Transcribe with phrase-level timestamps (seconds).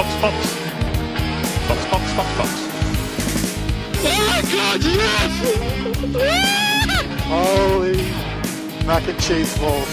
[0.00, 0.34] Box, Box.
[1.68, 2.50] Box, Box, Box, Box.
[4.02, 5.32] Oh God, yes!
[7.28, 8.00] Holy
[8.86, 9.88] mac and cheese balls.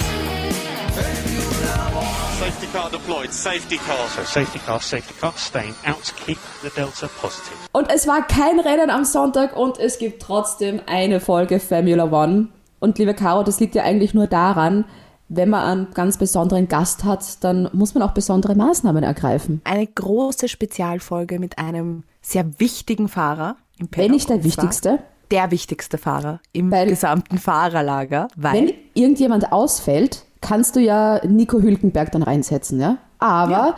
[2.39, 3.33] Safety car deployed.
[3.33, 4.07] Safety car.
[4.07, 7.57] So safety car, safety car, staying out to keep the Delta positive.
[7.73, 12.47] Und es war kein Rennen am Sonntag und es gibt trotzdem eine Folge Formula One.
[12.79, 14.85] Und liebe Caro, das liegt ja eigentlich nur daran,
[15.29, 19.61] wenn man einen ganz besonderen Gast hat, dann muss man auch besondere Maßnahmen ergreifen.
[19.65, 24.99] Eine große Spezialfolge mit einem sehr wichtigen Fahrer im Wenn nicht der wichtigste.
[25.31, 31.59] Der wichtigste Fahrer im Weil- gesamten Fahrerlager, weil Wenn irgendjemand ausfällt, kannst du ja Nico
[31.59, 32.97] Hülkenberg dann reinsetzen, ja?
[33.19, 33.75] Aber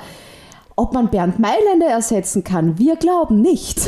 [0.76, 3.80] ob man Bernd Mailänder ersetzen kann, wir glauben nicht.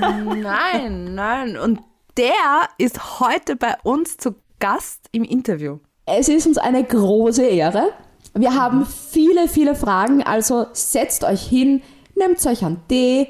[0.00, 1.56] Nein, nein.
[1.58, 1.80] Und
[2.16, 2.32] der
[2.78, 5.78] ist heute bei uns zu Gast im Interview.
[6.12, 7.90] Es ist uns eine große Ehre.
[8.34, 11.82] Wir haben viele, viele Fragen, also setzt euch hin,
[12.16, 13.28] nehmt euch einen Tee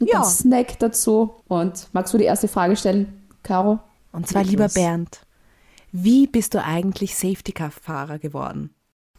[0.00, 0.16] und Ja.
[0.20, 1.34] einen Snack dazu.
[1.48, 3.78] Und magst du die erste Frage stellen, Caro?
[4.12, 5.20] Und zwar, lieber Bernd,
[5.92, 8.70] wie bist du eigentlich Safety-Car-Fahrer geworden?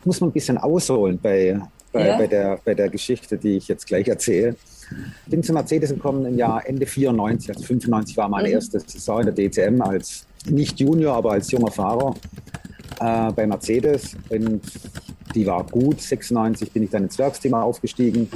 [0.06, 1.60] muss man ein bisschen ausholen bei,
[1.92, 2.18] bei, Ja.
[2.18, 4.56] bei, der, bei der Geschichte, die ich jetzt gleich erzähle.
[5.26, 9.22] Ich bin zu Mercedes gekommen im Jahr Ende 94, also 95 war meine erste Saison
[9.22, 12.14] in der DTM als nicht Junior, aber als junger Fahrer
[13.00, 14.16] äh, bei Mercedes.
[14.30, 14.62] Und
[15.36, 16.02] die war gut.
[16.02, 18.30] 96 bin ich dann ins Werksteam aufgestiegen.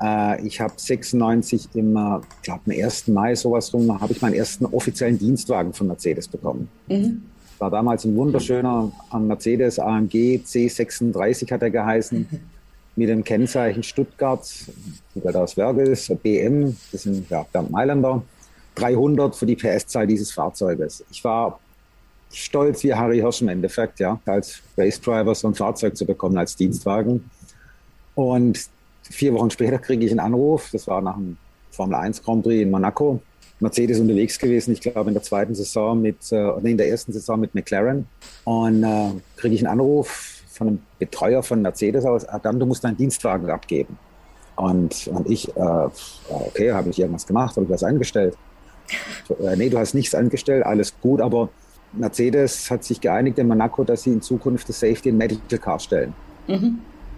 [0.00, 3.08] Äh, ich habe 96 im, äh, glaube am 1.
[3.08, 6.68] Mai sowas rum, habe ich meinen ersten offiziellen Dienstwagen von Mercedes bekommen.
[7.58, 12.26] War damals ein wunderschöner Mercedes AMG C36 hat er geheißen,
[12.96, 14.48] mit dem Kennzeichen Stuttgart,
[15.14, 18.22] weil das Werk ist, BM, das sind ja, Bernd Mailänder,
[18.76, 21.04] 300 für die PS-Zahl dieses Fahrzeuges.
[21.10, 21.58] Ich war
[22.34, 26.36] stolz wie Harry Hirsch im Endeffekt, ja, als Race Driver so ein Fahrzeug zu bekommen
[26.36, 27.30] als Dienstwagen.
[28.14, 28.58] Und
[29.02, 31.36] vier Wochen später kriege ich einen Anruf, das war nach dem
[31.70, 33.20] Formel 1 Grand Prix in Monaco,
[33.60, 37.12] Mercedes unterwegs gewesen, ich glaube in der zweiten Saison mit, äh, nee, in der ersten
[37.12, 38.06] Saison mit McLaren.
[38.44, 42.84] Und äh, kriege ich einen Anruf von einem Betreuer von Mercedes aus, Adam, du musst
[42.84, 43.96] deinen Dienstwagen abgeben.
[44.56, 45.88] Und, und ich, äh,
[46.28, 48.36] okay, habe ich irgendwas gemacht, habe ich was eingestellt?
[49.40, 51.48] Äh, nee, du hast nichts angestellt, alles gut, aber
[51.96, 55.78] Mercedes hat sich geeinigt in Monaco, dass sie in Zukunft das Safety in Medical Car
[55.78, 56.14] stellen.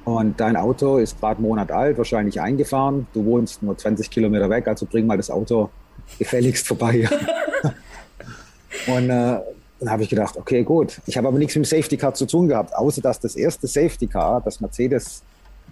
[0.05, 3.07] Und dein Auto ist gerade einen Monat alt, wahrscheinlich eingefahren.
[3.13, 5.71] Du wohnst nur 20 Kilometer weg, also bring mal das Auto
[6.19, 7.09] gefälligst vorbei.
[8.87, 9.41] Und äh,
[9.81, 11.01] dann habe ich gedacht, okay, gut.
[11.07, 13.67] Ich habe aber nichts mit dem Safety Car zu tun gehabt, außer dass das erste
[13.67, 15.23] Safety Car, das Mercedes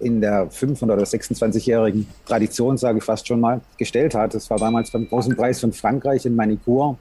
[0.00, 4.34] in der 500 oder 26-jährigen Tradition, sage ich fast schon mal, gestellt hat.
[4.34, 6.98] Das war damals beim großen Preis von Frankreich in Manicourt,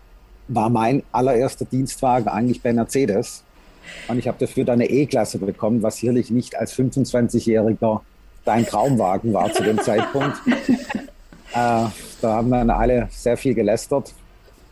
[0.48, 3.44] war mein allererster Dienstwagen eigentlich bei Mercedes.
[4.08, 8.02] Und ich habe dafür dann eine E-Klasse bekommen, was sicherlich nicht als 25-Jähriger
[8.46, 10.38] dein Traumwagen war zu dem Zeitpunkt.
[11.56, 11.86] Äh,
[12.20, 14.12] da haben dann alle sehr viel gelästert.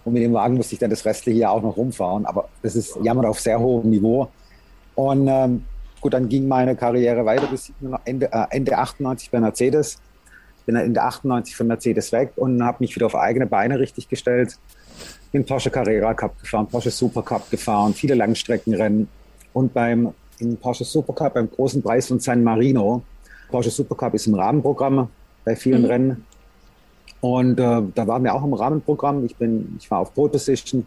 [0.03, 2.25] Und mit dem Wagen musste ich dann das restliche Jahr auch noch rumfahren.
[2.25, 4.29] Aber das ist jammern auf sehr hohem Niveau.
[4.95, 5.63] Und ähm,
[5.99, 7.71] gut, dann ging meine Karriere weiter bis
[8.05, 9.99] Ende, äh, Ende 98 bei Mercedes.
[10.65, 14.09] Bin dann Ende 98 von Mercedes weg und habe mich wieder auf eigene Beine richtig
[14.09, 14.57] gestellt.
[15.31, 19.07] Bin Porsche Carrera Cup gefahren, Porsche Super Cup gefahren, viele Langstreckenrennen.
[19.53, 23.03] Und beim im Porsche Super Cup, beim großen Preis von San Marino,
[23.49, 25.09] Porsche Super Cup ist im Rahmenprogramm
[25.45, 26.25] bei vielen Rennen.
[27.21, 29.25] Und äh, da waren wir auch im Rahmenprogramm.
[29.25, 30.85] Ich, bin, ich war auf Pole Position.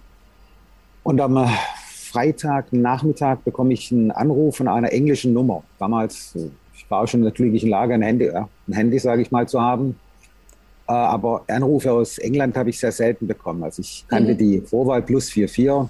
[1.05, 1.47] Und am äh,
[1.93, 5.63] Freitag Nachmittag bekomme ich einen Anruf von einer englischen Nummer.
[5.79, 8.99] Damals, äh, ich war auch schon in der glücklichen Lage, ein Handy, ja, ein Handy
[8.99, 9.97] sage ich mal, zu haben.
[10.87, 13.63] Äh, aber Anrufe aus England habe ich sehr selten bekommen.
[13.63, 15.89] Also ich kannte die Vorwahl plus 44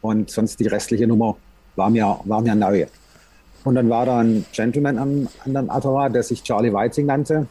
[0.00, 1.36] und sonst die restliche Nummer
[1.76, 2.86] war mir, war mir neu.
[3.64, 7.46] Und dann war da ein Gentleman am anderen Apparat, der sich Charlie Whiting nannte.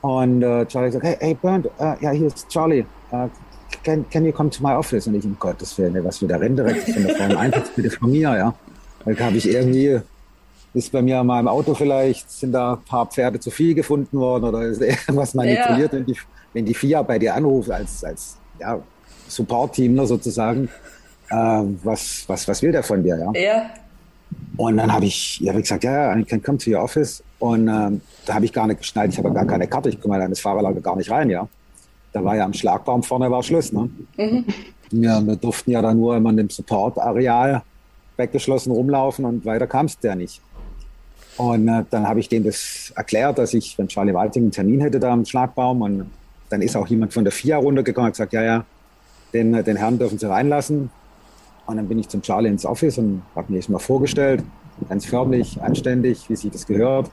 [0.00, 2.84] Und äh, Charlie sagt, hey, hey Bernd, äh, ja, hier ist Charlie.
[3.10, 3.28] Äh,
[3.84, 5.06] can, can you come to my office?
[5.06, 7.90] Und ich, um Gottes Willen, was für der Renn direkt von der Formel 1, bitte
[7.90, 8.54] von mir, ja.
[9.04, 10.00] Dann habe ich irgendwie,
[10.74, 14.18] ist bei mir in meinem Auto vielleicht, sind da ein paar Pferde zu viel gefunden
[14.18, 16.16] worden oder ist irgendwas manipuliert, wenn, die,
[16.52, 18.80] wenn die FIA bei dir anruft als, als ja,
[19.28, 20.68] Support-Team ne, sozusagen.
[21.30, 23.40] Äh, was, was, was will der von dir, ja?
[23.40, 23.70] Ja.
[24.56, 26.82] Und dann habe ich, ja, hab ich gesagt, ja, ja, I can come to your
[26.82, 27.22] office.
[27.38, 30.22] Und ähm, da habe ich gar nicht geschnallt, ich habe gar keine Karte, ich komme
[30.22, 31.48] in das Fahrerlager gar nicht rein, ja.
[32.12, 33.88] Da war ja am Schlagbaum vorne war Schluss, ne?
[34.90, 37.62] Wir, wir durften ja dann nur immer in dem Support-Areal
[38.16, 40.40] weggeschlossen rumlaufen und weiter kam es der nicht.
[41.36, 44.80] Und äh, dann habe ich denen das erklärt, dass ich, wenn Charlie Walting einen Termin
[44.80, 46.10] hätte da am Schlagbaum und
[46.48, 48.64] dann ist auch jemand von der FIA runtergekommen und hat gesagt, ja, ja,
[49.32, 50.90] den, den Herrn dürfen Sie reinlassen.
[51.66, 54.44] Und dann bin ich zum Charlie ins Office und habe mir das mal vorgestellt,
[54.88, 57.10] ganz förmlich, anständig, wie sich das gehört.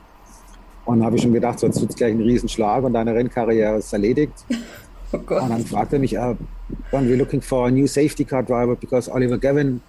[0.86, 3.78] Und habe ich schon gedacht, so, jetzt wird es gleich ein Riesenschlag und deine Rennkarriere
[3.78, 4.34] ist erledigt.
[5.14, 5.18] Oh.
[5.18, 6.36] Und dann fragte er mich, uh,
[6.92, 9.82] when we're looking for a new safety car driver because Oliver Gavin,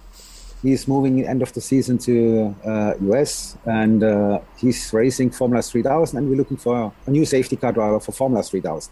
[0.63, 6.17] he's moving end of the season to uh, US and uh, he's racing Formula 3000
[6.17, 8.91] and we're looking for a new safety car driver for Formula 3000.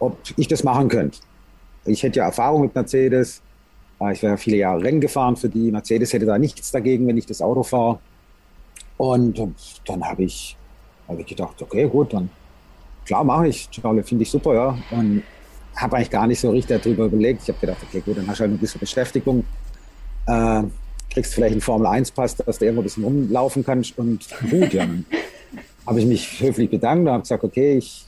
[0.00, 1.18] Ob ich das machen könnte.
[1.84, 3.40] Ich hätte ja Erfahrung mit Mercedes.
[4.00, 5.72] Äh, Ich wäre viele Jahre Rennen gefahren für die.
[5.72, 7.98] Mercedes hätte da nichts dagegen, wenn ich das Auto fahre.
[8.98, 9.40] Und
[9.86, 10.56] dann habe ich,
[11.08, 12.28] hab ich gedacht, okay, gut, dann
[13.06, 13.68] klar mache ich.
[13.70, 14.78] Charlie, finde ich super, ja.
[14.90, 15.22] Und
[15.76, 17.42] habe eigentlich gar nicht so richtig darüber überlegt.
[17.42, 19.44] Ich habe gedacht, okay, gut, dann hast du halt ein bisschen Beschäftigung.
[20.28, 20.62] Äh,
[21.10, 23.98] kriegst vielleicht einen Formel-1-Pass, dass du irgendwo ein bisschen rumlaufen kannst.
[23.98, 24.86] Und gut, ja.
[24.86, 25.04] Dann
[25.86, 28.04] habe ich mich höflich bedankt und habe gesagt, okay, ich,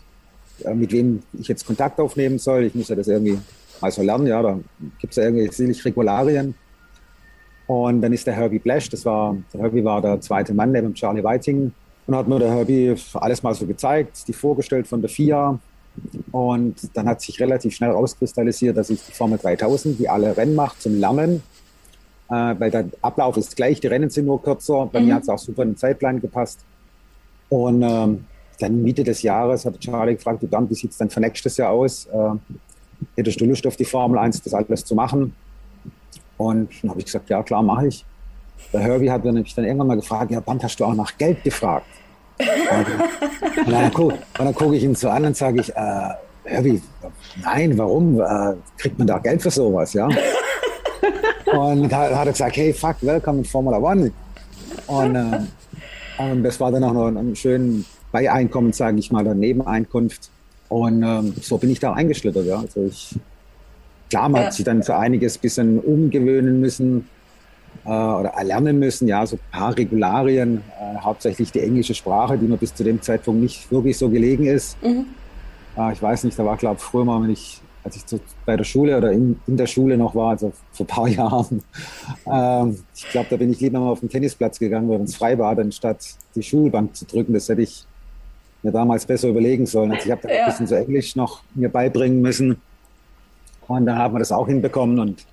[0.65, 2.65] äh, mit wem ich jetzt Kontakt aufnehmen soll.
[2.65, 3.39] Ich muss ja das irgendwie
[3.81, 4.27] mal so lernen.
[4.27, 4.59] Ja, da
[4.99, 6.55] gibt es ja irgendwie sicherlich Regularien.
[7.67, 10.93] Und dann ist der Herbie Blash, das war, der Herbie war der zweite Mann neben
[10.93, 11.73] Charlie Whiting.
[12.07, 15.59] Und hat mir der Herbie alles mal so gezeigt, die vorgestellt von der FIA.
[16.33, 20.55] Und dann hat sich relativ schnell rauskristallisiert, dass ich die Formel 3000, die alle Rennen
[20.55, 21.43] macht, zum Lernen,
[22.31, 24.89] äh, weil der Ablauf ist gleich, die Rennen sind nur kürzer.
[24.93, 26.61] Bei mir hat es auch super in den Zeitplan gepasst.
[27.49, 28.25] Und ähm,
[28.61, 31.57] dann Mitte des Jahres hat Charlie gefragt, du Bernd, wie sieht es denn für nächstes
[31.57, 32.07] Jahr aus?
[32.07, 32.57] Äh,
[33.17, 35.35] hättest du Lust auf die Formel 1, das alles zu machen?
[36.37, 38.05] Und dann habe ich gesagt, ja klar, mache ich.
[38.73, 41.43] Der Herbie hat mich dann irgendwann mal gefragt, ja Bernd, hast du auch nach Geld
[41.43, 41.87] gefragt?
[42.39, 44.19] Und, und dann gucke
[44.55, 46.11] guck ich ihn so an und sage ich, äh,
[46.45, 46.81] Herbie,
[47.43, 48.21] nein, warum?
[48.21, 50.09] Äh, kriegt man da Geld für sowas, ja?
[51.53, 54.13] Und hat er gesagt, hey, fuck, welcome in Formula One.
[54.87, 55.41] Und, äh,
[56.19, 60.31] und das war dann auch noch ein, ein schön Beieinkommen, sage ich mal, oder Nebeneinkunft.
[60.69, 62.61] Und ähm, so bin ich da eingeschlittert, ja.
[62.61, 63.17] Also ich,
[64.09, 64.47] klar, man Ja.
[64.47, 67.09] hat sich dann für einiges ein bisschen umgewöhnen müssen
[67.85, 72.47] äh, oder erlernen müssen, ja, so ein paar Regularien, äh, hauptsächlich die englische Sprache, die
[72.47, 74.77] mir bis zu dem Zeitpunkt nicht wirklich so gelegen ist.
[74.83, 78.21] Äh, ich weiß nicht, da war, glaube ich, früher mal, wenn ich, als ich so
[78.45, 81.63] bei der Schule oder in, in der Schule noch war, also vor ein paar Jahren,
[82.27, 85.39] ähm, ich glaube, da bin ich lieber mal auf den Tennisplatz gegangen, wenn es frei
[85.39, 85.99] war, anstatt
[86.35, 87.33] die Schulbank zu drücken.
[87.33, 87.85] Das hätte ich
[88.63, 89.93] mir damals besser überlegen sollen.
[89.93, 90.41] Also ich habe da Ja.
[90.45, 92.61] ein bisschen so Englisch noch mir beibringen müssen.
[93.67, 95.25] Und dann haben wir das auch hinbekommen und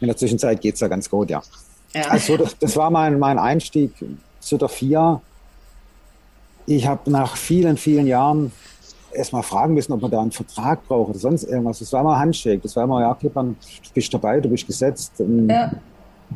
[0.00, 1.40] in der Zwischenzeit geht's ja ganz gut, ja.
[1.94, 2.02] Ja.
[2.08, 3.92] Also das, das war mein, mein Einstieg
[4.40, 5.20] zu der FIA.
[6.66, 8.50] Ich habe nach vielen, vielen Jahren
[9.14, 11.78] erst mal fragen müssen, ob man da einen Vertrag braucht oder sonst irgendwas.
[11.78, 12.60] Das war immer Handshake.
[12.62, 15.12] Das war immer, ja, Klippern, du bist dabei, du bist gesetzt.
[15.18, 15.72] Und Ja.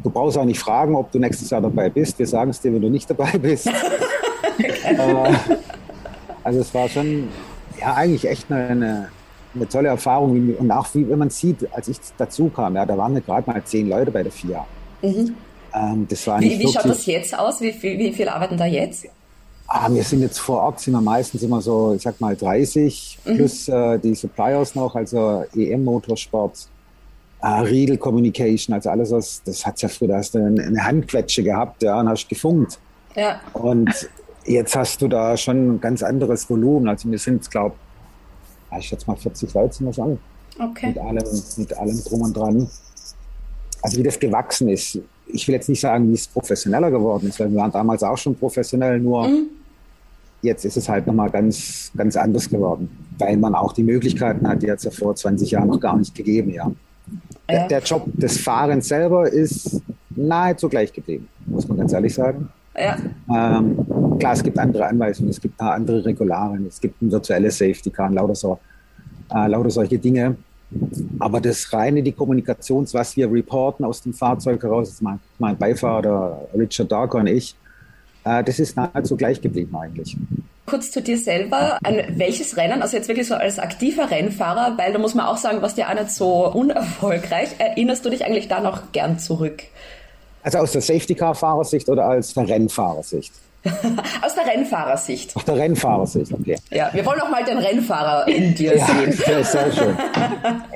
[0.02, 2.18] Du brauchst auch nicht fragen, ob du nächstes Jahr dabei bist.
[2.18, 3.66] Wir sagen es dir, wenn du nicht dabei bist.
[4.84, 5.34] äh,
[6.44, 7.28] also es war schon,
[7.80, 9.08] ja, eigentlich echt eine,
[9.54, 10.34] eine, tolle Erfahrung.
[10.48, 13.50] Wie- Und auch wie, wenn man sieht, als ich dazu kam, ja, da waren gerade
[13.50, 14.66] mal zehn Leute bei der FIA.
[15.02, 17.60] Ähm, war nicht Wie, wie schaut das jetzt aus?
[17.60, 19.06] Wie viel, wie viel arbeiten da jetzt?
[19.68, 23.18] Ah, wir sind jetzt vor Ort, sind wir meistens immer so, ich sag mal 30
[23.24, 26.68] plus äh, die Suppliers noch, also EM Motorsport,
[27.42, 30.84] äh, Riedel Communication, also alles was, das hat's ja früher, da hast du eine, eine
[30.84, 32.78] Handquetsche gehabt, ja, und hast gefunkt.
[33.16, 33.40] Ja.
[33.54, 34.08] Und
[34.44, 36.88] jetzt hast du da schon ein ganz anderes Volumen.
[36.88, 37.74] Also wir sind, glaube
[38.78, 40.18] ich, schätze mal 40 Leute sind wir schon
[40.58, 40.88] Okay.
[40.88, 42.68] mit allem, mit allem drum und dran.
[43.82, 44.98] Also wie das gewachsen ist.
[45.28, 48.16] Ich will jetzt nicht sagen, wie es professioneller geworden ist, weil wir waren damals auch
[48.16, 49.28] schon professionell, nur
[50.42, 54.62] jetzt ist es halt nochmal ganz, ganz anders geworden, weil man auch die Möglichkeiten hat,
[54.62, 56.70] die hat es ja vor 20 Jahren noch gar nicht gegeben, ja.
[57.48, 57.68] Der, Ja.
[57.68, 59.80] der Job des Fahrens selber ist
[60.10, 62.48] nahezu gleich geblieben, muss man ganz ehrlich sagen.
[62.76, 62.96] Ja.
[63.34, 67.90] Ähm, klar, es gibt andere Anweisungen, es gibt andere Regularien, es gibt ein virtuelles Safety
[67.90, 68.58] Car, lauter, so,
[69.34, 70.36] äh, lauter solche Dinge.
[71.18, 75.56] Aber das reine, die Kommunikations, was wir reporten aus dem Fahrzeug heraus, ist mein, mein
[75.56, 77.54] Beifahrer Richard Darker und ich,
[78.24, 80.16] äh, das ist nahezu gleich geblieben eigentlich.
[80.66, 81.78] Kurz zu dir selber.
[81.84, 85.36] An welches Rennen, also jetzt wirklich so als aktiver Rennfahrer, weil da muss man auch
[85.36, 89.62] sagen, was dir auch nicht so unerfolgreich, erinnerst du dich eigentlich da noch gern zurück?
[90.42, 93.32] Also aus der Safety Car Fahrersicht oder als der Rennfahrersicht?
[94.22, 95.36] Aus der Rennfahrersicht.
[95.36, 96.56] Aus der Rennfahrersicht, okay.
[96.70, 99.12] Ja, wir wollen auch mal den Rennfahrer in dir Ja, sehen.
[99.26, 99.96] sehr, sehr schön.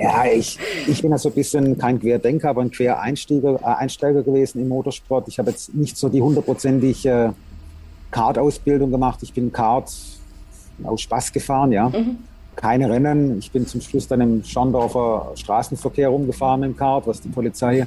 [0.00, 4.22] Ja, ich, ich bin ja so ein bisschen kein Querdenker, aber ein Quereinsteiger äh, Einsteiger
[4.22, 5.28] gewesen im Motorsport.
[5.28, 7.30] Ich habe jetzt nicht so die hundertprozentig äh,
[8.10, 9.20] Kart-Ausbildung gemacht.
[9.22, 9.90] Ich bin Kart
[10.82, 11.92] aus Spaß gefahren, ja.
[12.56, 13.38] Keine Rennen.
[13.38, 17.86] Ich bin zum Schluss dann im Schorndorfer Straßenverkehr rumgefahren dem Kart, was die Polizei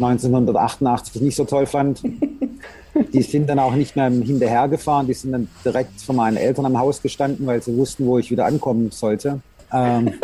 [0.00, 2.02] 1988 nicht so toll fand.
[3.12, 6.76] Die sind dann auch nicht mehr hinterhergefahren, die sind dann direkt von meinen Eltern am
[6.76, 9.40] Haus gestanden, weil sie wussten, wo ich wieder ankommen sollte.
[9.72, 10.14] Ähm,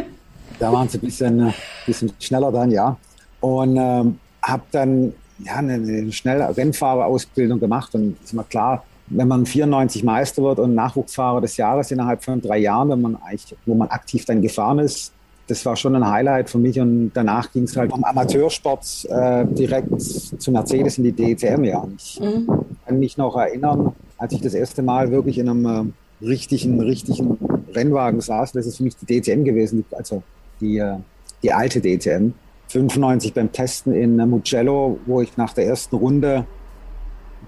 [0.60, 1.52] da waren sie ein bisschen, äh,
[1.84, 2.96] bisschen schneller dann, ja.
[3.40, 9.28] Und ähm, habe dann ja, eine, eine schnelle Rennfahrerausbildung gemacht und ist mir klar, wenn
[9.28, 13.56] man 94 Meister wird und Nachwuchsfahrer des Jahres innerhalb von drei Jahren, wenn man eigentlich,
[13.66, 15.12] wo man aktiv dann gefahren ist,
[15.46, 16.78] das war schon ein Highlight für mich.
[16.78, 21.64] Und danach ging es halt vom Amateursport äh, direkt zu Mercedes in die DTM.
[21.64, 21.86] Ja.
[21.96, 22.46] Ich mhm.
[22.86, 27.38] kann mich noch erinnern, als ich das erste Mal wirklich in einem äh, richtigen, richtigen
[27.74, 28.52] Rennwagen saß.
[28.52, 30.22] Das ist für mich die DTM gewesen, also
[30.60, 30.96] die, äh,
[31.42, 32.32] die alte DTM.
[32.68, 36.46] 95 beim Testen in Mugello, wo ich nach der ersten Runde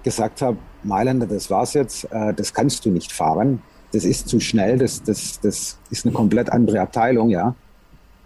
[0.03, 3.61] gesagt habe, Mailänder, das war's jetzt, äh, das kannst du nicht fahren.
[3.91, 7.55] Das ist zu schnell, das, das, das ist eine komplett andere Abteilung, ja.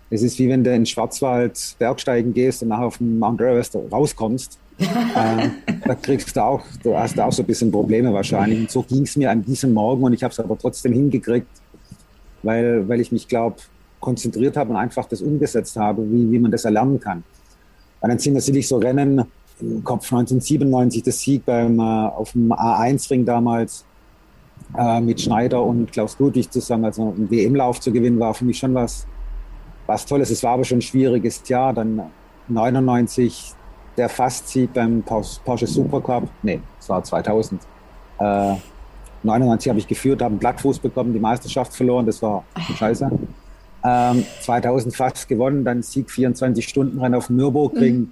[0.10, 3.76] Es ist wie wenn du in Schwarzwald Bergsteigen gehst und nachher auf dem Mount Everest
[3.92, 4.60] rauskommst.
[4.80, 5.50] äh,
[5.86, 8.60] da kriegst du auch, du hast auch so ein bisschen Probleme wahrscheinlich.
[8.60, 11.48] Und so ging es mir an diesem Morgen und ich habe es aber trotzdem hingekriegt,
[12.44, 13.58] weil, weil ich mich, glaube
[14.00, 17.24] konzentriert habe und einfach das umgesetzt habe, wie, wie man das erlernen kann.
[18.00, 19.26] Und dann sind natürlich so Rennen,
[19.62, 23.84] im Kopf 1997 das Sieg beim, äh, auf dem A1-Ring damals
[24.78, 28.58] äh, mit Schneider und Klaus Ludwig zusammen, also einen WM-Lauf zu gewinnen, war für mich
[28.58, 29.06] schon was,
[29.90, 30.30] was Tolles.
[30.30, 31.74] Es war aber schon ein schwieriges Jahr.
[31.74, 32.02] Dann
[32.48, 33.54] 99
[33.98, 36.30] der Fastsieg beim Porsche Supercup.
[36.44, 37.62] Nee, es war 2000.
[38.20, 38.56] Äh,
[39.24, 42.06] 99 habe ich geführt, habe einen Blattfuß bekommen, die Meisterschaft verloren.
[42.06, 42.46] Das war
[42.78, 43.12] scheiße.
[43.84, 47.98] Ähm, 2000 fast gewonnen, dann Sieg 24 Stunden Rennen auf Nürburgring.
[47.98, 48.12] Mhm.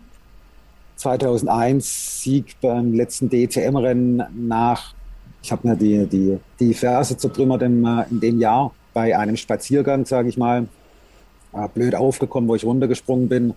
[0.96, 4.96] 2001 Sieg beim letzten DTM-Rennen nach,
[5.44, 9.38] ich habe mir die, die, die Ferse zertrümmert im, äh, in dem Jahr bei einem
[9.38, 10.68] Spaziergang, sage ich mal.
[11.58, 13.54] Äh, blöd aufgekommen, wo ich runtergesprungen bin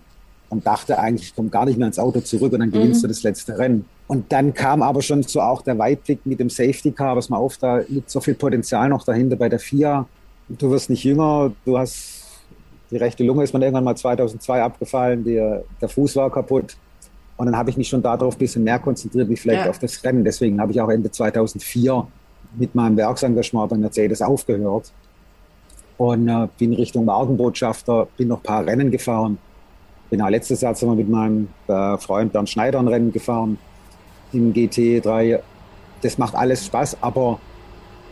[0.49, 3.03] und dachte eigentlich, ich komme gar nicht mehr ins Auto zurück und dann gewinnst mhm.
[3.03, 3.85] du das letzte Rennen.
[4.07, 7.37] Und dann kam aber schon so auch der Weitblick mit dem Safety Car, was mal
[7.37, 10.07] auf, da liegt so viel Potenzial noch dahinter bei der FIA.
[10.49, 12.23] Du wirst nicht jünger, du hast
[12.89, 16.75] die rechte Lunge ist mir irgendwann mal 2002 abgefallen, die, der Fuß war kaputt.
[17.37, 19.69] Und dann habe ich mich schon darauf ein bisschen mehr konzentriert, wie vielleicht ja.
[19.69, 20.25] auf das Rennen.
[20.25, 22.05] Deswegen habe ich auch Ende 2004
[22.57, 24.91] mit meinem Werksengagement bei Mercedes aufgehört
[26.01, 29.37] und äh, bin Richtung Markenbotschafter, bin noch ein paar Rennen gefahren.
[30.09, 33.59] Bin auch letztes Jahr sind wir mit meinem äh, Freund Bernd Schneider ein Rennen gefahren
[34.33, 35.39] im GT3.
[36.01, 37.39] Das macht alles Spaß, aber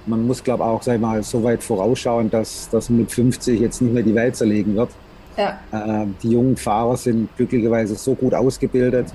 [0.06, 3.82] man muss, glaube ich, auch sag mal, so weit vorausschauen, dass, man mit 50 jetzt
[3.82, 4.92] nicht mehr die Welt zerlegen wird.
[5.36, 5.58] Ja.
[5.72, 9.12] Äh, die jungen Fahrer sind glücklicherweise so gut ausgebildet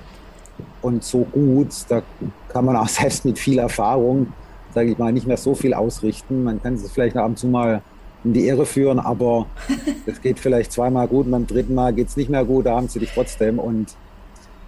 [0.83, 2.03] und so gut, da
[2.49, 4.33] kann man auch selbst mit viel Erfahrung,
[4.75, 6.43] sage ich mal, nicht mehr so viel ausrichten.
[6.43, 7.81] Man kann sich vielleicht ab und zu mal
[8.25, 9.47] in die Irre führen, aber
[10.07, 12.77] es geht vielleicht zweimal gut und beim dritten Mal geht es nicht mehr gut, da
[12.77, 13.95] haben sie dich trotzdem und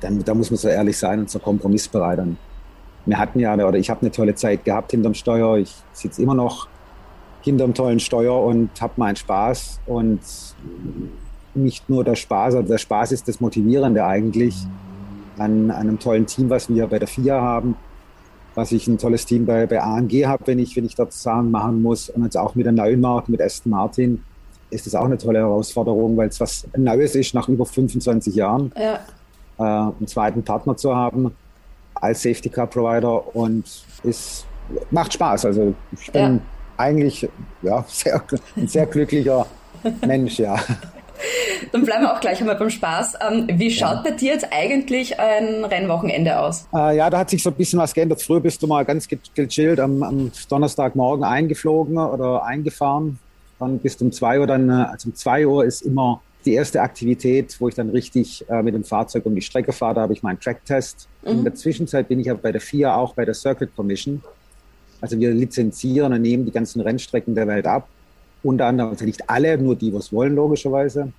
[0.01, 2.19] dann, da muss man so ehrlich sein und so kompromissbereit.
[2.19, 2.37] Und
[3.07, 5.57] wir hatten ja, oder ich habe eine tolle Zeit gehabt hinterm Steuer.
[5.59, 6.69] Ich sitze immer noch
[7.43, 9.81] hinterm tollen Steuer und habe meinen Spaß.
[9.87, 10.21] Und
[11.55, 14.57] nicht nur der Spaß, also der Spaß ist das Motivierende eigentlich
[15.39, 17.77] an, an einem tollen Team, was wir bei der FIA haben,
[18.57, 21.51] was ich ein tolles Team bei, bei AMG habe, wenn ich, wenn ich dort Sachen
[21.51, 22.09] machen muss.
[22.09, 24.25] Und jetzt auch mit der neuen Marke, mit Aston Martin,
[24.71, 28.73] ist das auch eine tolle Herausforderung, weil es was Neues ist nach über 25 Jahren.
[28.75, 29.01] Ja.
[29.59, 31.33] Äh, einen zweiten Partner zu haben
[31.95, 33.65] als Safety Car Provider und
[34.03, 34.47] es
[34.91, 35.45] macht Spaß.
[35.45, 36.41] Also ich bin ja.
[36.79, 37.29] eigentlich
[37.63, 38.23] ja, sehr,
[38.57, 39.47] ein sehr glücklicher
[40.07, 40.57] Mensch, ja.
[41.73, 43.15] Dann bleiben wir auch gleich einmal beim Spaß.
[43.29, 44.03] Ähm, wie schaut ja.
[44.03, 46.67] bei dir jetzt eigentlich ein Rennwochenende aus?
[46.75, 48.23] Äh, ja, da hat sich so ein bisschen was geändert.
[48.23, 53.19] Früher bist du mal ganz gechillt am, am Donnerstagmorgen eingeflogen oder eingefahren.
[53.59, 56.55] Dann bist du um zwei Uhr dann, äh, also um zwei Uhr ist immer die
[56.55, 59.95] erste Aktivität, wo ich dann richtig äh, mit dem Fahrzeug um die Strecke fahre.
[59.95, 61.09] Da habe ich meinen Tracktest.
[61.23, 61.31] Mhm.
[61.31, 64.23] In der Zwischenzeit bin ich aber bei der FIA auch bei der Circuit Commission.
[65.01, 67.89] Also wir lizenzieren und nehmen die ganzen Rennstrecken der Welt ab.
[68.43, 71.13] Unter anderem, also nicht alle, nur die, was wollen, logischerweise.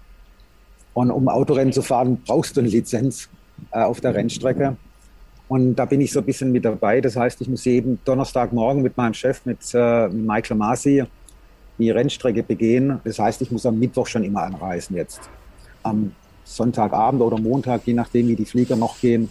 [0.94, 3.30] Und um Autorennen zu fahren, brauchst du eine Lizenz
[3.72, 4.78] äh, auf der Rennstrecke.
[5.48, 7.02] Und da bin ich so ein bisschen mit dabei.
[7.02, 11.04] Das heißt, ich muss jeden Donnerstagmorgen mit meinem Chef, mit, äh, mit Michael Masi,
[11.78, 13.00] die Rennstrecke begehen.
[13.04, 15.22] Das heißt, ich muss am Mittwoch schon immer anreisen jetzt.
[15.84, 16.12] Am
[16.44, 19.30] Sonntagabend oder Montag, je nachdem, wie die Flieger noch gehen,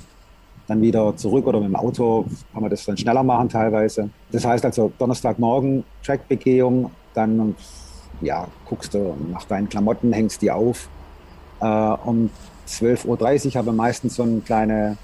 [0.67, 4.11] dann wieder zurück oder mit dem Auto kann man das dann schneller machen teilweise.
[4.33, 7.55] Das heißt also Donnerstagmorgen Trackbegehung, dann
[8.21, 10.89] ja, guckst du nach deinen Klamotten, hängst die auf.
[11.61, 12.31] Äh, um
[12.69, 14.97] 12.30 Uhr habe ich meistens so eine kleine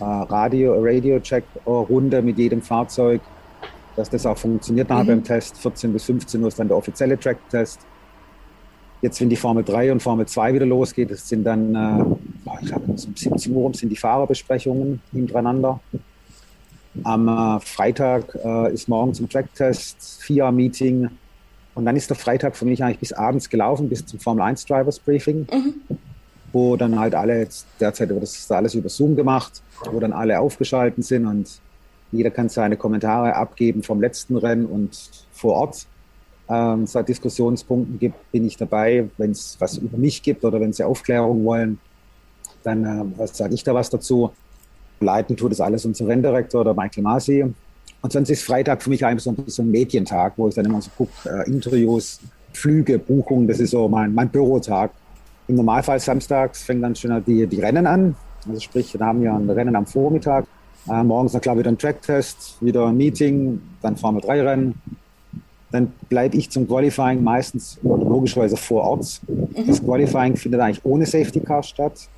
[0.00, 3.20] äh, Radio, Radio-Check-Runde mit jedem Fahrzeug
[3.96, 5.06] dass das auch funktioniert mhm.
[5.06, 5.58] beim Test.
[5.58, 7.80] 14 bis 15 Uhr ist dann der offizielle Track-Test.
[9.02, 12.68] Jetzt, wenn die Formel 3 und Formel 2 wieder losgeht, das sind dann, äh, ich
[12.68, 15.80] glaube, um 17 Uhr sind die Fahrerbesprechungen hintereinander.
[17.04, 21.10] Am äh, Freitag äh, ist morgen zum Tracktest, FIA-Meeting.
[21.76, 24.64] Und dann ist der Freitag für mich eigentlich bis abends gelaufen, bis zum Formel 1
[24.64, 25.74] Drivers Briefing, mhm.
[26.52, 27.46] wo dann halt alle,
[27.78, 31.60] derzeit wird das alles über Zoom gemacht, wo dann alle aufgeschalten sind und
[32.12, 35.86] Jeder kann seine Kommentare abgeben vom letzten Rennen und vor Ort.
[36.48, 39.08] Ähm, es Diskussionspunkten gibt, bin ich dabei.
[39.18, 41.78] Wenn es was über mich gibt oder wenn sie Aufklärung wollen,
[42.62, 44.30] dann äh, sage ich da was dazu.
[45.00, 47.52] Leiten tut das alles unser Renndirektor oder Michael Masi.
[48.02, 50.64] Und sonst ist Freitag für mich einfach so ein, so ein Medientag, wo ich dann
[50.64, 52.20] immer so gucke, äh, Interviews,
[52.52, 54.90] Flüge, Buchungen, das ist so mein, mein Bürotag.
[55.48, 58.16] Im Normalfall samstags fängt dann schon die, die Rennen an.
[58.48, 60.46] Also sprich, dann haben wir ein Rennen am Vormittag.
[60.88, 64.80] Äh, morgens dann klar wieder ein Tracktest, wieder ein Meeting, dann fahren wir drei Rennen.
[65.72, 69.20] Dann bleibe ich zum Qualifying meistens oder logischerweise vor Ort.
[69.66, 72.08] Das Qualifying findet eigentlich ohne Safety Car statt.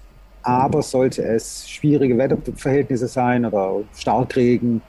[0.43, 4.83] Aber sollte es schwierige Wetterverhältnisse sein oder Starkregen,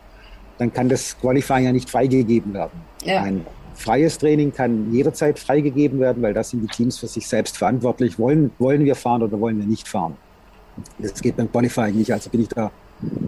[0.59, 2.81] dann kann das Qualifying ja nicht freigegeben werden.
[3.03, 3.23] Ja.
[3.23, 7.57] Ein freies Training kann jederzeit freigegeben werden, weil da sind die Teams für sich selbst
[7.57, 8.19] verantwortlich.
[8.19, 10.17] Wollen, wollen wir fahren oder wollen wir nicht fahren?
[10.99, 12.11] Das geht beim Qualifying nicht.
[12.11, 12.71] Also bin ich da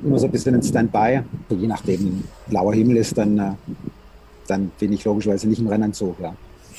[0.04, 1.22] immer so ein bisschen in Standby.
[1.50, 3.52] Je nachdem, blauer Himmel ist, dann, äh,
[4.48, 6.18] dann bin ich logischerweise nicht im Rennanzug.
[6.20, 6.36] Ja.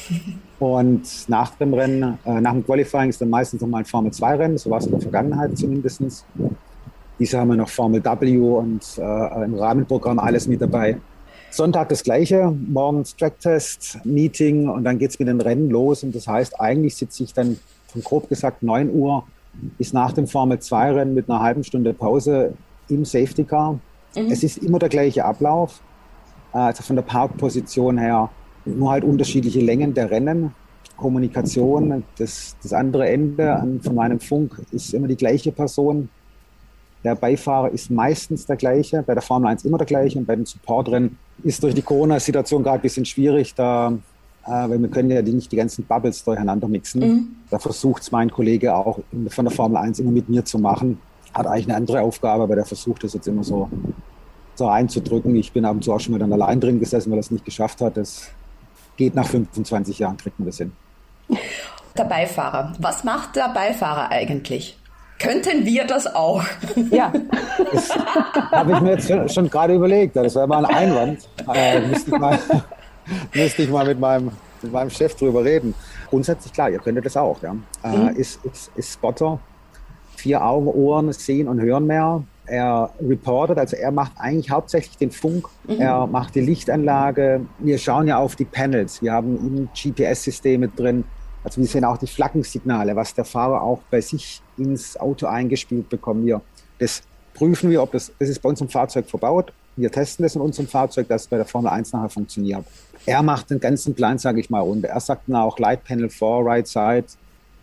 [0.59, 4.37] Und nach dem Rennen, äh, nach dem Qualifying ist dann meistens nochmal ein Formel 2
[4.37, 6.25] Rennen, so war es in der Vergangenheit zumindest.
[7.23, 10.97] Diese haben wir noch Formel W und äh, im Rahmenprogramm alles mit dabei.
[11.53, 16.03] Sonntag das gleiche, morgens Tracktest, Meeting und dann geht es mit den Rennen los.
[16.03, 19.23] Und das heißt, eigentlich sitze ich dann von grob gesagt 9 Uhr
[19.79, 22.55] bis nach dem Formel 2 Rennen mit einer halben Stunde Pause
[22.89, 23.79] im Safety Car.
[24.17, 24.33] Mhm.
[24.33, 25.81] Es ist immer der gleiche Ablauf.
[26.53, 28.31] Äh, also von der Parkposition her
[28.65, 30.57] nur halt unterschiedliche Längen der Rennen.
[30.97, 36.09] Kommunikation, das, das andere Ende an, von meinem Funk ist immer die gleiche Person.
[37.05, 40.37] Der Beifahrer ist meistens der gleiche, bei der Formel 1 immer der gleiche und bei
[40.37, 43.93] den Supportrennen ist durch die Corona-Situation gerade ein bisschen schwierig, da,
[44.47, 47.01] äh, weil wir können ja die, nicht die ganzen Bubbles durcheinander mixen.
[47.01, 47.37] Mhm.
[47.51, 51.01] Da versucht es mein Kollege auch von der Formel 1 immer mit mir zu machen.
[51.35, 53.69] Hat eigentlich eine andere Aufgabe, aber der versucht das jetzt immer so,
[54.55, 55.35] so reinzudrücken.
[55.35, 57.31] Ich bin ab und zu auch schon mal dann allein drin gesessen, weil er es
[57.31, 57.97] nicht geschafft hat.
[57.97, 58.29] Das
[58.97, 60.73] geht nach 25 Jahren, kriegt man das hin.
[61.97, 62.75] Der Beifahrer.
[62.79, 64.79] Was macht der Beifahrer eigentlich?
[65.23, 66.43] Könnten wir das auch?
[66.91, 67.13] Ja.
[67.73, 67.89] Das
[68.51, 70.17] habe ich mir jetzt schon, schon gerade überlegt.
[70.17, 71.29] Das wäre mal ein Einwand.
[71.55, 72.39] Äh, müsste, ich mal,
[73.35, 74.31] müsste ich mal mit meinem,
[74.61, 75.75] mit meinem Chef drüber reden.
[76.11, 77.41] Grundsätzlich klar, ihr könntet das auch.
[77.43, 77.57] Ja.
[77.85, 78.09] Äh, mhm.
[78.17, 79.39] ist, ist, ist Spotter.
[80.17, 82.23] Vier Augen, Ohren, sehen und hören mehr.
[82.47, 85.49] Er reportet, also er macht eigentlich hauptsächlich den Funk.
[85.67, 85.81] Mhm.
[85.81, 87.47] Er macht die Lichtanlage.
[87.59, 89.01] Wir schauen ja auf die Panels.
[89.01, 91.05] Wir haben GPS-Systeme drin.
[91.45, 95.89] Also wir sehen auch die Flaggensignale, was der Fahrer auch bei sich ins Auto eingespielt
[95.89, 96.25] bekommen.
[96.25, 96.41] Wir,
[96.79, 97.03] das
[97.35, 99.53] prüfen wir, ob das, das ist bei uns im Fahrzeug verbaut.
[99.77, 102.65] Wir testen das in unserem Fahrzeug, dass es bei der Formel 1 nachher funktioniert.
[103.07, 104.89] Er macht den ganzen Plan, sage ich mal, runter.
[104.89, 107.07] Er sagt dann auch Light Panel 4, Right Side.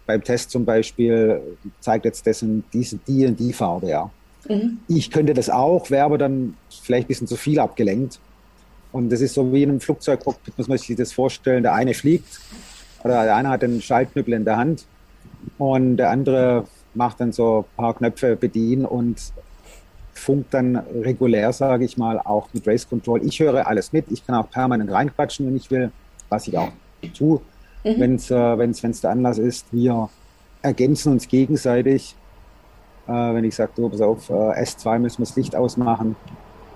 [0.06, 1.40] Beim Test zum Beispiel
[1.80, 4.10] zeigt jetzt dessen diese, die und die Farbe, ja.
[4.48, 4.80] Mhm.
[4.88, 8.20] Ich könnte das auch, wäre aber dann vielleicht ein bisschen zu viel abgelenkt.
[8.92, 11.62] Und das ist so wie in einem Flugzeugcockpit, muss man sich das vorstellen.
[11.62, 12.40] Der eine fliegt,
[13.04, 14.86] oder der eine hat den Schaltknüppel in der Hand
[15.58, 19.18] und der andere macht dann so ein paar Knöpfe bedienen und
[20.14, 23.26] funkt dann regulär, sage ich mal, auch mit Race Control.
[23.26, 24.12] Ich höre alles mit.
[24.12, 25.92] Ich kann auch permanent reinquatschen, wenn ich will,
[26.28, 26.72] was ich auch
[27.14, 27.40] tue,
[27.84, 28.00] mhm.
[28.00, 29.66] wenn es äh, wenn's, wenn's der Anlass ist.
[29.72, 30.10] Wir
[30.62, 32.16] ergänzen uns gegenseitig.
[33.08, 36.16] Äh, wenn ich sage, du, pass auf, äh, S2 müssen wir das Licht ausmachen,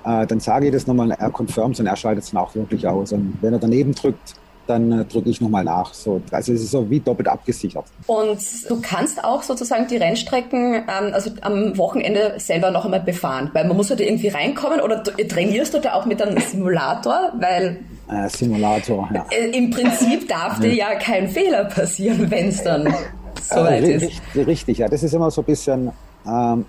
[0.06, 2.88] äh, dann sage ich das nochmal, er confirmt und er schaltet es dann auch wirklich
[2.88, 3.12] aus.
[3.12, 4.36] Und wenn er daneben drückt,
[4.68, 5.94] dann äh, drücke ich nochmal nach.
[5.94, 7.86] So, also es ist so wie doppelt abgesichert.
[8.08, 13.50] Und du kannst auch sozusagen die Rennstrecken ähm, also am Wochenende selber noch einmal befahren,
[13.54, 17.34] weil man muss ja da irgendwie reinkommen oder trainierst du da auch mit einem Simulator,
[17.40, 19.26] weil äh, Simulator, ja.
[19.32, 22.94] Äh, Im Prinzip darf dir ja kein Fehler passieren, wenn es dann
[23.42, 24.22] soweit äh, ist.
[24.36, 25.92] Richtig, ja, das ist immer so ein bisschen,
[26.26, 26.66] ähm,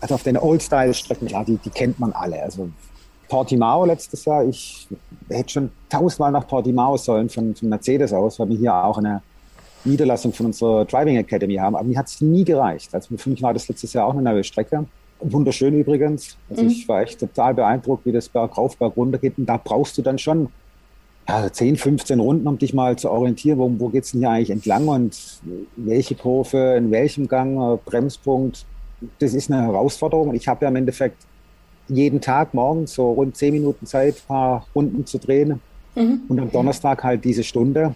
[0.00, 2.42] also auf den Old-Style-Strecken, klar, die, die kennt man alle.
[2.42, 2.68] Also
[3.28, 4.88] Portimao letztes Jahr, ich
[5.28, 9.22] hätte schon tausendmal nach Portimao sollen von, von Mercedes aus, weil wir hier auch eine
[9.84, 11.76] Niederlassung von unserer Driving Academy haben.
[11.76, 12.94] Aber mir hat es nie gereicht.
[12.94, 14.84] Also für mich war das letztes Jahr auch eine neue Strecke.
[15.20, 16.36] Wunderschön übrigens.
[16.48, 16.68] Also mhm.
[16.70, 19.38] ich war echt total beeindruckt, wie das Berg rauf, Berg runter geht.
[19.38, 20.48] Und da brauchst du dann schon
[21.28, 24.50] ja, 10, 15 Runden, um dich mal zu orientieren, wo, wo es denn hier eigentlich
[24.50, 25.40] entlang und
[25.76, 28.64] welche Kurve, in welchem Gang, äh, Bremspunkt.
[29.18, 30.30] Das ist eine Herausforderung.
[30.30, 31.27] Und ich habe ja im Endeffekt
[31.88, 35.60] jeden Tag morgens so rund zehn Minuten Zeit, ein paar Runden zu drehen.
[35.94, 36.22] Mhm.
[36.28, 37.94] Und am Donnerstag halt diese Stunde,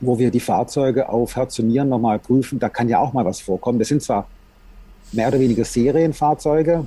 [0.00, 2.58] wo wir die Fahrzeuge auf Herz und Nieren nochmal prüfen.
[2.58, 3.78] Da kann ja auch mal was vorkommen.
[3.78, 4.26] Das sind zwar
[5.12, 6.86] mehr oder weniger Serienfahrzeuge,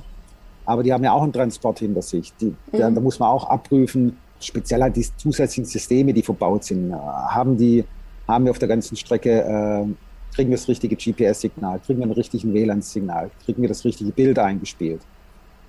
[0.66, 2.32] aber die haben ja auch einen Transport hinter sich.
[2.40, 2.54] Die, mhm.
[2.72, 6.90] da, da, muss man auch abprüfen, speziell halt die zusätzlichen Systeme, die verbaut sind.
[6.90, 7.84] Äh, haben die,
[8.28, 12.12] haben wir auf der ganzen Strecke, äh, kriegen wir das richtige GPS-Signal, kriegen wir ein
[12.12, 15.00] richtiges WLAN-Signal, kriegen wir das richtige Bild eingespielt.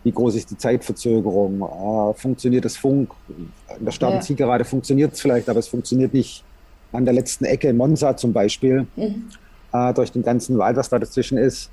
[0.03, 4.19] Wie groß ist die Zeitverzögerung, äh, funktioniert das Funk, in der und Ja.
[4.19, 6.43] Zielgerade funktioniert es vielleicht, aber es funktioniert nicht
[6.91, 9.29] an der letzten Ecke in Monza zum Beispiel, Mhm.
[9.73, 11.71] äh, durch den ganzen Wald, was da dazwischen ist,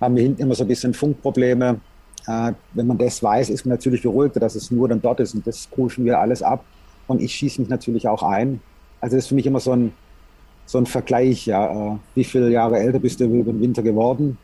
[0.00, 1.80] haben wir hinten immer so ein bisschen Funkprobleme.
[2.26, 5.34] Äh, wenn man das weiß, ist man natürlich beruhigter, dass es nur dann dort ist
[5.34, 6.66] und das prüfen wir alles ab.
[7.06, 8.62] Und ich schieße mich natürlich auch ein.
[9.00, 9.92] Also das ist für mich immer so ein,
[10.66, 14.38] so ein Vergleich, ja, äh, wie viele Jahre älter bist du über den Winter geworden?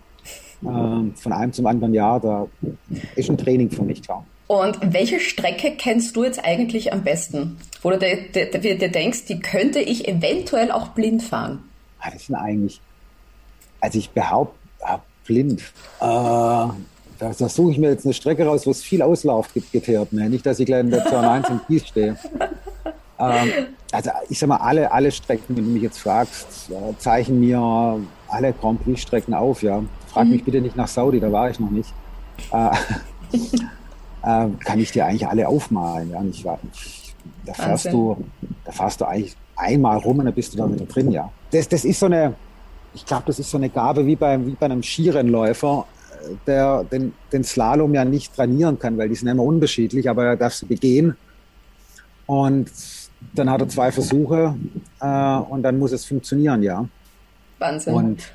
[0.62, 2.46] Ähm, von einem zum anderen Jahr, da
[3.16, 4.24] ist ein Training für mich klar.
[4.46, 7.56] Und welche Strecke kennst du jetzt eigentlich am besten?
[7.82, 8.16] Wo du dir,
[8.76, 11.64] dir, denkst, die könnte ich eventuell auch blind fahren?
[12.00, 12.80] Ah, Das sind eigentlich,
[13.80, 14.58] also ich behaupte,
[15.26, 15.60] blind.
[16.00, 16.74] Äh, da,
[17.18, 20.12] da suche ich mir jetzt eine Strecke raus, wo es viel Auslauf gibt, geteert.
[20.12, 20.28] Ne?
[20.28, 22.16] Nicht, dass ich gleich in der Zone 1 im Kies stehe.
[23.16, 23.48] Ähm,
[23.92, 28.00] also ich sag mal, alle, alle Strecken, wenn du mich jetzt fragst, äh, zeichnen mir
[28.26, 29.62] alle Grand Prix-Strecken auf.
[29.62, 29.84] Ja.
[30.14, 31.92] Frag mich bitte nicht nach Saudi, da war ich noch nicht.
[32.52, 32.70] Äh,
[34.22, 36.10] äh, kann ich dir eigentlich alle aufmalen.
[36.10, 36.22] Ja.
[36.22, 38.16] Ich ich, da fährst du,
[38.64, 41.30] da fährst du eigentlich einmal rum und dann bist du da wieder drin, ja.
[41.50, 42.34] Das, das ist so eine,
[42.94, 45.84] ich glaube, das ist so eine Gabe wie bei, wie bei einem Skirennläufer,
[46.22, 50.24] äh, der den, den Slalom ja nicht trainieren kann, weil die sind immer unterschiedlich, aber
[50.24, 51.16] er darf sie begehen.
[52.26, 52.70] Und
[53.34, 54.54] dann hat er zwei Versuche
[55.00, 56.86] äh, und dann muss es funktionieren, ja.
[57.58, 57.94] Wahnsinn.
[57.94, 58.32] Und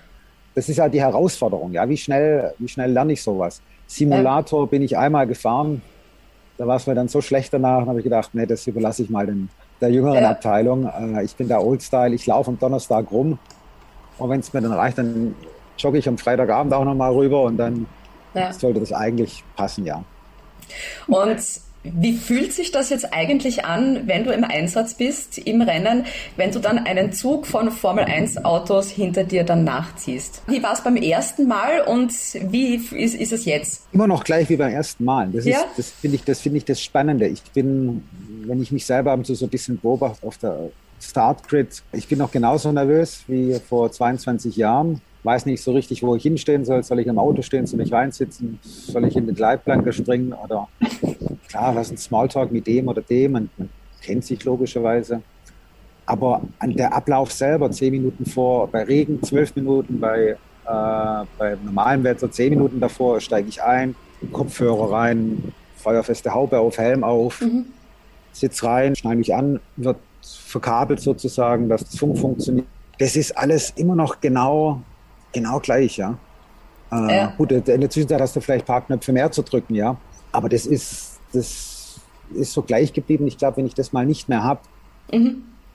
[0.60, 1.88] das ist halt die Herausforderung, ja.
[1.88, 3.62] Wie schnell, wie schnell lerne ich sowas?
[3.88, 5.82] Simulator bin ich einmal gefahren,
[6.58, 9.04] da war es mir dann so schlecht danach, dann habe ich gedacht, nee, das überlasse
[9.04, 9.48] ich mal den,
[9.80, 10.32] der jüngeren Ja.
[10.32, 10.86] Abteilung.
[10.86, 13.40] Äh, ich bin da Oldstyle, ich laufe am Donnerstag rum.
[14.18, 15.34] Und wenn es mir dann reicht, dann
[15.78, 17.86] jogge ich am Freitagabend auch nochmal rüber und dann
[18.34, 18.52] ja.
[18.52, 20.04] sollte das eigentlich passen, ja.
[21.08, 21.40] Und
[21.84, 26.52] wie fühlt sich das jetzt eigentlich an, wenn du im Einsatz bist, im Rennen, wenn
[26.52, 30.42] du dann einen Zug von Formel 1 Autos hinter dir dann nachziehst?
[30.48, 32.12] Wie war es beim ersten Mal und
[32.52, 33.84] wie ist, ist es jetzt?
[33.94, 35.30] Immer noch gleich wie beim ersten Mal.
[35.32, 35.60] Das, Ja?
[35.78, 37.28] das finde ich, das finde ich das Spannende.
[37.28, 38.04] Ich bin,
[38.46, 40.70] wenn ich mich selber zu so ein bisschen beobachte auf der
[41.02, 45.02] Startgrid, ich bin noch genauso nervös wie vor 22 Jahren.
[45.24, 46.82] Weiß nicht so richtig, wo ich hinstehen soll.
[46.84, 47.66] Soll ich im Auto stehen?
[47.66, 48.60] Soll ich reinsitzen?
[48.62, 50.34] Soll ich in die Leitplanke springen?
[50.34, 50.68] Oder
[51.50, 53.34] klar, was ist ein Smalltalk mit dem oder dem?
[53.34, 53.70] Man, man
[54.02, 55.22] kennt sich logischerweise.
[56.06, 61.58] Aber an der Ablauf selber, zehn Minuten vor, bei Regen zwölf Minuten, bei, äh, bei
[61.64, 63.96] normalem Wetter zehn Minuten davor steige ich ein,
[64.32, 67.44] Kopfhörer rein, feuerfeste Haube auf, Helm auf,
[68.32, 72.68] Sitz rein, schneide mich an, wird verkabelt sozusagen, dass das Funk funktioniert.
[72.98, 74.82] Das ist alles immer noch genau,
[75.32, 76.18] genau gleich, ja.
[76.92, 77.34] Äh, Ja.
[77.38, 79.96] Gut, in der Zwischenzeit hast du vielleicht ein paar Knöpfe mehr zu drücken, ja.
[80.32, 82.00] Aber das ist, das
[82.34, 83.28] ist so gleich geblieben.
[83.28, 84.62] Ich glaube, wenn ich das mal nicht mehr habe,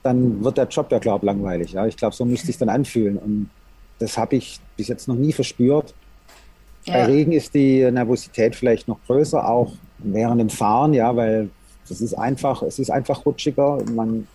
[0.03, 1.71] dann wird der Job ja, glaube ich, langweilig.
[1.73, 1.85] Ja?
[1.87, 3.17] Ich glaube, so müsste ich dann anfühlen.
[3.17, 3.49] Und
[3.99, 5.93] das habe ich bis jetzt noch nie verspürt.
[6.85, 7.05] Bei Ja.
[7.05, 11.49] Regen ist die Nervosität vielleicht noch größer, auch während dem Fahren, ja, weil
[11.89, 13.79] das ist einfach, es ist einfach rutschiger.
[13.93, 14.27] Man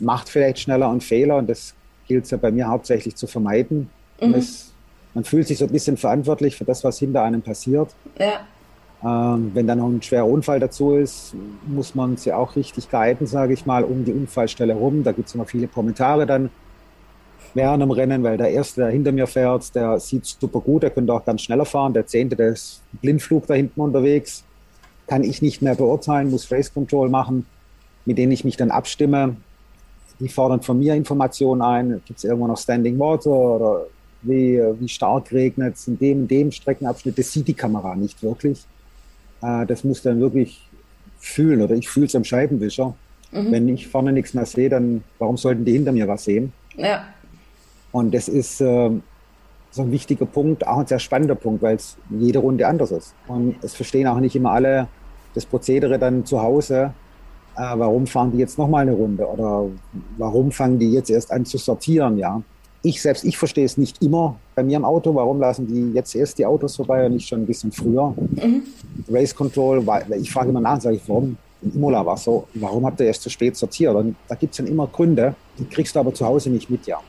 [0.00, 1.74] macht vielleicht schneller einen Fehler und das
[2.06, 3.90] gilt es ja bei mir hauptsächlich zu vermeiden.
[4.20, 4.72] Und es,
[5.14, 7.90] man fühlt sich so ein bisschen verantwortlich für das, was hinter einem passiert.
[8.18, 8.40] Ja.
[9.04, 11.34] Ähm, wenn dann noch ein schwerer Unfall dazu ist,
[11.66, 15.04] muss man sie auch richtig guiden, sage ich mal, um die Unfallstelle rum.
[15.04, 16.50] Da gibt es immer viele Kommentare dann
[17.52, 20.90] während dem Rennen, weil der Erste, der hinter mir fährt, der sieht super gut, der
[20.90, 21.92] könnte auch ganz schneller fahren.
[21.92, 24.44] Der Zehnte, der ist Blindflug da hinten unterwegs,
[25.06, 27.46] kann ich nicht mehr beurteilen, muss Race Control machen,
[28.06, 29.36] mit denen ich mich dann abstimme.
[30.20, 32.02] Die fordern von mir Informationen ein.
[32.06, 33.86] Gibt es irgendwo noch Standing Water oder
[34.24, 37.18] wie, wie stark regnet es in dem, in dem Streckenabschnitt?
[37.18, 38.64] Das sieht die Kamera nicht wirklich.
[39.42, 40.68] Äh, das muss dann wirklich
[41.18, 42.94] fühlen oder ich fühle es am Scheibenwischer.
[43.36, 46.52] Wenn ich vorne nichts mehr sehe, dann warum sollten die hinter mir was sehen?
[46.76, 47.04] Ja.
[47.90, 48.90] Und das ist äh,
[49.72, 53.12] so ein wichtiger Punkt, auch ein sehr spannender Punkt, weil es jede Runde anders ist.
[53.26, 54.86] Und es verstehen auch nicht immer alle
[55.34, 56.94] das Prozedere dann zu Hause.
[57.56, 59.26] Äh, warum fahren die jetzt nochmal eine Runde?
[59.26, 59.66] Oder
[60.16, 62.18] warum fangen die jetzt erst an zu sortieren?
[62.18, 62.40] Ja,
[62.84, 65.14] ich selbst, ich verstehe es nicht immer bei mir im Auto.
[65.14, 68.14] Warum lassen die jetzt erst die Autos vorbei und nicht schon ein bisschen früher?
[69.10, 71.36] Race Control, weil ich frage immer nach, sage ich, warum?
[71.62, 73.94] In Imola war es so, warum habt ihr erst zu spät sortiert?
[73.94, 76.86] Und da gibt es dann immer Gründe, die kriegst du aber zu Hause nicht mit,
[76.86, 77.00] ja.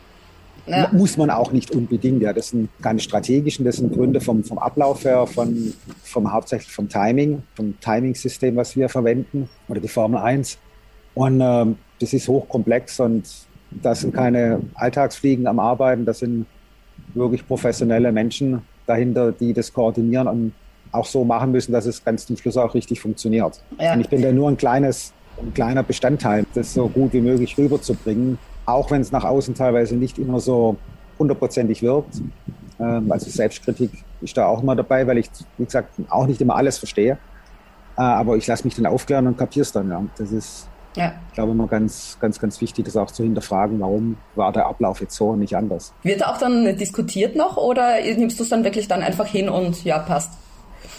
[0.65, 0.89] Ja.
[0.93, 2.31] Muss man auch nicht unbedingt, ja.
[2.31, 6.87] Das sind keine strategischen, das sind Gründe vom, vom Ablauf her, von, vom hauptsächlich vom
[6.87, 10.57] Timing, vom Timing-System, was wir verwenden, oder die Formel 1.
[11.15, 13.25] Und ähm, das ist hochkomplex und
[13.81, 16.45] da sind keine Alltagsfliegen am Arbeiten, das sind
[17.13, 20.53] wirklich professionelle Menschen dahinter, die das koordinieren und
[20.91, 23.61] auch so machen müssen, dass es ganz zum Schluss auch richtig funktioniert.
[23.79, 23.93] Ja.
[23.93, 27.57] Und ich bin da nur ein kleines, ein kleiner Bestandteil, das so gut wie möglich
[27.57, 30.77] rüberzubringen, auch wenn es nach außen teilweise nicht immer so
[31.19, 32.17] hundertprozentig wirkt.
[32.17, 32.21] Äh,
[32.79, 36.55] Ähm, also Selbstkritik ist da auch immer dabei, weil ich, wie gesagt, auch nicht immer
[36.55, 37.17] alles verstehe.
[37.97, 39.89] Äh, aber ich lasse mich dann aufklären und kapiere es dann.
[39.89, 40.03] Ja.
[40.17, 41.13] Das ist, ja.
[41.29, 45.01] ich glaube, immer ganz, ganz, ganz wichtig, das auch zu hinterfragen, warum war der Ablauf
[45.01, 45.93] jetzt so und nicht anders.
[46.03, 49.83] Wird auch dann diskutiert noch oder nimmst du es dann wirklich dann einfach hin und
[49.83, 50.31] ja, passt?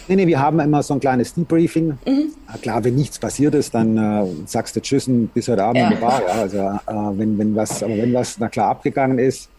[0.07, 1.97] Nee, nee, wir haben immer so ein kleines Debriefing.
[2.05, 2.31] Mhm.
[2.61, 5.87] Klar, wenn nichts passiert ist, dann äh, sagst du Tschüss und bis heute Abend ja.
[5.87, 6.21] in der Bar.
[6.21, 6.33] Ja.
[6.33, 9.49] Also äh, wenn, wenn was, aber wenn was na klar abgegangen ist,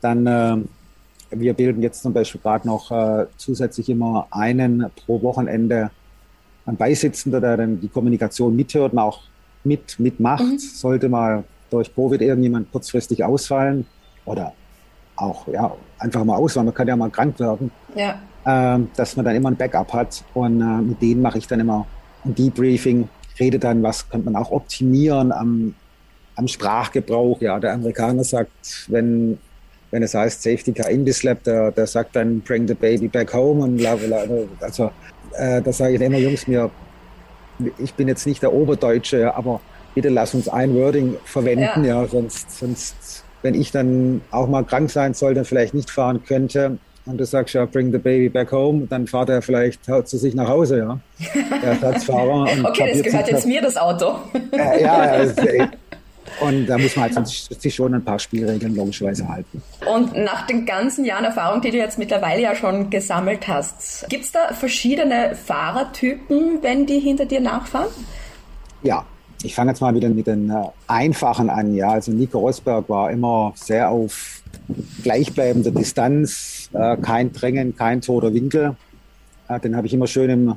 [0.00, 0.56] dann äh,
[1.30, 5.90] wir bilden jetzt zum Beispiel gerade noch äh, zusätzlich immer einen pro Wochenende
[6.66, 9.20] ein Beisitzender, der dann die Kommunikation mithört und auch
[9.64, 10.44] mit, mitmacht.
[10.44, 10.58] Mhm.
[10.58, 13.86] Sollte mal durch Covid irgendjemand kurzfristig ausfallen
[14.24, 14.52] oder
[15.16, 17.70] auch ja, einfach mal ausfallen, man kann ja mal krank werden.
[17.94, 20.24] Ja äh, dass man dann immer ein Backup hat.
[20.34, 21.86] Und äh, mit denen mache ich dann immer
[22.24, 25.74] ein Debriefing, rede dann, was könnte man auch optimieren am,
[26.36, 27.40] am Sprachgebrauch.
[27.40, 29.38] Ja, der Amerikaner sagt, wenn,
[29.90, 33.08] wenn es heißt Safety Car in this lab, der, der sagt dann bring the baby
[33.08, 33.62] back home.
[33.64, 33.84] Und
[34.60, 34.90] also
[35.36, 36.70] äh, da sage ich immer, Jungs, mir,
[37.78, 39.60] ich bin jetzt nicht der Oberdeutsche, aber
[39.94, 44.64] bitte lass uns ein Wording verwenden, ja, ja sonst, sonst, wenn ich dann auch mal
[44.64, 48.28] krank sein sollte und vielleicht nicht fahren könnte, und du sagst ja, bring the baby
[48.28, 51.00] back home, dann fährt er vielleicht zu sich nach Hause, ja.
[51.62, 52.46] Der Ersatzfahrer.
[52.64, 54.16] okay, das gehört jetzt mir, das Auto.
[54.52, 55.24] äh, ja,
[56.40, 59.62] und da muss man halt sich schon ein paar Spielregeln logischerweise halten.
[59.92, 64.24] Und nach den ganzen Jahren Erfahrung, die du jetzt mittlerweile ja schon gesammelt hast, gibt
[64.24, 67.88] es da verschiedene Fahrertypen, wenn die hinter dir nachfahren?
[68.82, 69.04] Ja,
[69.42, 70.54] ich fange jetzt mal wieder mit den äh,
[70.86, 71.74] einfachen an.
[71.74, 74.42] Ja, also Nico Rosberg war immer sehr auf
[75.02, 78.76] gleichbleibende Distanz, äh, kein Drängen, kein toter Winkel.
[79.48, 80.56] Äh, den habe ich immer schön im,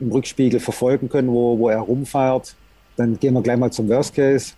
[0.00, 2.54] im, Rückspiegel verfolgen können, wo, wo er rumfeiert.
[2.96, 4.52] Dann gehen wir gleich mal zum Worst Case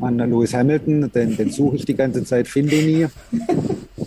[0.00, 3.06] an Lewis Hamilton, den, den suche ich die ganze Zeit, finde ihn nie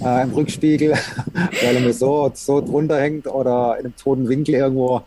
[0.03, 0.91] äh, im Rückspiegel,
[1.63, 5.01] weil er mir so, so drunter hängt oder in einem toten Winkel irgendwo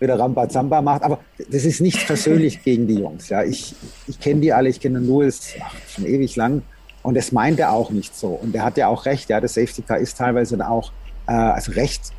[0.00, 1.02] wieder Rambazamba macht.
[1.02, 1.18] Aber
[1.50, 3.28] das ist nichts persönlich gegen die Jungs.
[3.28, 3.74] Ja, ich,
[4.06, 6.62] ich kenne die alle, ich kenne ach, schon ewig lang.
[7.02, 8.28] Und das meint er auch nicht so.
[8.28, 9.30] Und er hat ja auch recht.
[9.30, 10.92] Ja, das Safety Car ist teilweise auch,
[11.26, 12.12] äh, also recht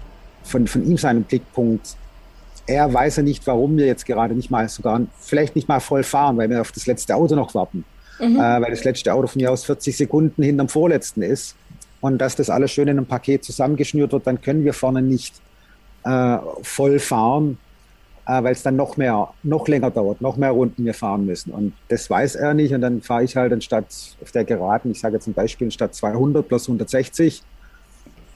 [0.44, 1.96] von, von ihm seinem Blickpunkt.
[2.70, 6.04] Er weiß ja nicht, warum wir jetzt gerade nicht mal sogar, vielleicht nicht mal voll
[6.04, 7.84] fahren, weil wir auf das letzte Auto noch warten.
[8.20, 8.36] Mhm.
[8.36, 11.56] Äh, weil das letzte Auto von mir aus 40 Sekunden hinterm vorletzten ist.
[12.02, 15.36] Und dass das alles schön in einem Paket zusammengeschnürt wird, dann können wir vorne nicht
[16.06, 17.58] äh, voll fahren
[18.30, 21.52] äh, weil es dann noch mehr, noch länger dauert, noch mehr Runden wir fahren müssen.
[21.52, 22.74] Und das weiß er nicht.
[22.74, 23.88] Und dann fahre ich halt anstatt
[24.22, 27.42] auf der Geraden, ich sage jetzt ein Beispiel, statt 200 plus 160.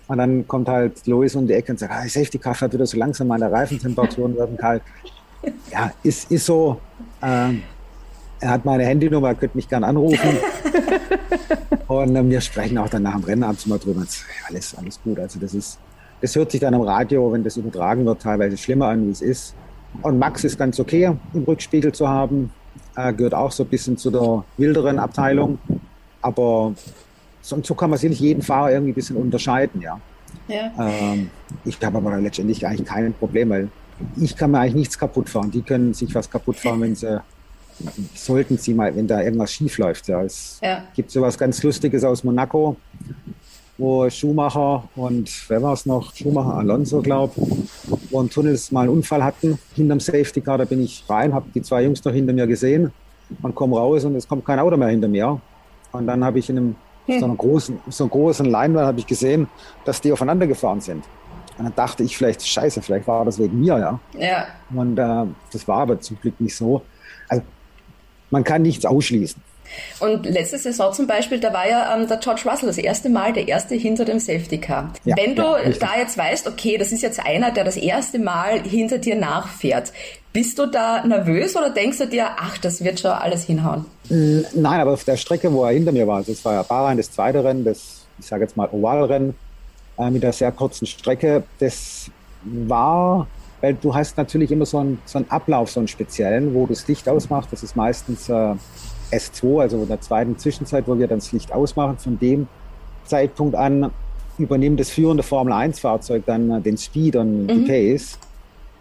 [0.07, 2.85] Und dann kommt halt Louis um die Ecke und sagt, ah, Safety Car fährt wieder
[2.85, 4.81] so langsam, meine Reifentemperaturen werden kalt.
[5.71, 6.79] Ja, ist, ist so.
[7.21, 7.63] Ähm,
[8.39, 10.37] er hat meine Handynummer, er könnte mich gern anrufen.
[11.87, 14.03] und ähm, wir sprechen auch dann nach dem Rennen abends mal drüber.
[14.49, 15.19] Alles, alles gut.
[15.19, 15.79] Also das ist,
[16.21, 19.21] das hört sich dann am Radio, wenn das übertragen wird, teilweise schlimmer an, wie es
[19.21, 19.55] ist.
[20.01, 22.51] Und Max ist ganz okay im Rückspiegel zu haben.
[22.95, 25.57] Er gehört auch so ein bisschen zu der wilderen Abteilung.
[26.21, 26.73] Aber
[27.43, 29.99] so, so kann man sicherlich jeden Fahrer irgendwie ein bisschen unterscheiden, ja.
[30.47, 30.71] ja.
[30.79, 31.29] Ähm,
[31.65, 33.69] ich habe aber letztendlich eigentlich kein Problem, weil
[34.17, 35.51] ich kann mir eigentlich nichts kaputt fahren.
[35.51, 37.21] Die können sich was kaputt fahren, wenn sie
[38.15, 40.07] sollten sie mal, wenn da irgendwas schief läuft.
[40.07, 40.21] Ja.
[40.23, 40.83] Es ja.
[40.95, 42.77] gibt so was ganz Lustiges aus Monaco
[43.77, 46.13] wo Schumacher und wer war es noch?
[46.15, 47.33] Schumacher, Alonso, glaube
[48.09, 50.59] wo im Tunnels mal einen Unfall hatten hinterm Safety Car.
[50.59, 52.91] Da bin ich rein, habe die zwei Jungs noch hinter mir gesehen
[53.41, 55.41] und komme raus und es kommt kein Auto mehr hinter mir.
[55.91, 56.75] Und dann habe ich in einem
[57.05, 57.19] hm.
[57.19, 59.47] so einer großen, so einer großen Leinwand habe ich gesehen,
[59.85, 61.03] dass die aufeinander gefahren sind.
[61.57, 63.99] Und dann dachte ich vielleicht, scheiße, vielleicht war das wegen mir, ja.
[64.17, 64.47] Ja.
[64.73, 66.81] Und äh, das war aber zum Glück nicht so.
[67.29, 67.43] Also
[68.31, 69.41] man kann nichts ausschließen.
[69.99, 73.33] Und letzte Saison zum Beispiel, da war ja ähm, der George Russell das erste Mal
[73.33, 74.93] der erste hinter dem Safety Car.
[75.05, 78.19] Ja, Wenn du ja, da jetzt weißt, okay, das ist jetzt einer, der das erste
[78.19, 79.91] Mal hinter dir nachfährt,
[80.31, 83.85] bist du da nervös oder denkst du dir, ach, das wird schon alles hinhauen?
[84.09, 87.11] Nein, aber auf der Strecke, wo er hinter mir war, das war ja Bahrain, das
[87.11, 89.35] zweite Rennen, das, ich sage jetzt mal Ovalrennen,
[89.99, 92.09] äh, mit der sehr kurzen Strecke, das
[92.43, 93.27] war
[93.63, 96.73] weil du hast natürlich immer so einen, so einen Ablauf, so einen speziellen, wo du
[96.73, 97.47] das Licht ausmachst.
[97.53, 98.55] Das ist meistens äh,
[99.13, 101.97] S2, also in der zweiten Zwischenzeit, wo wir dann das Licht ausmachen.
[101.97, 102.47] Von dem
[103.05, 103.91] Zeitpunkt an
[104.37, 107.47] übernimmt das führende Formel-1-Fahrzeug dann äh, den Speed und mhm.
[107.47, 108.17] die Pace.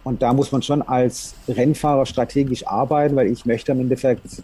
[0.03, 4.41] Und da muss man schon als Rennfahrer strategisch arbeiten, weil ich möchte im Endeffekt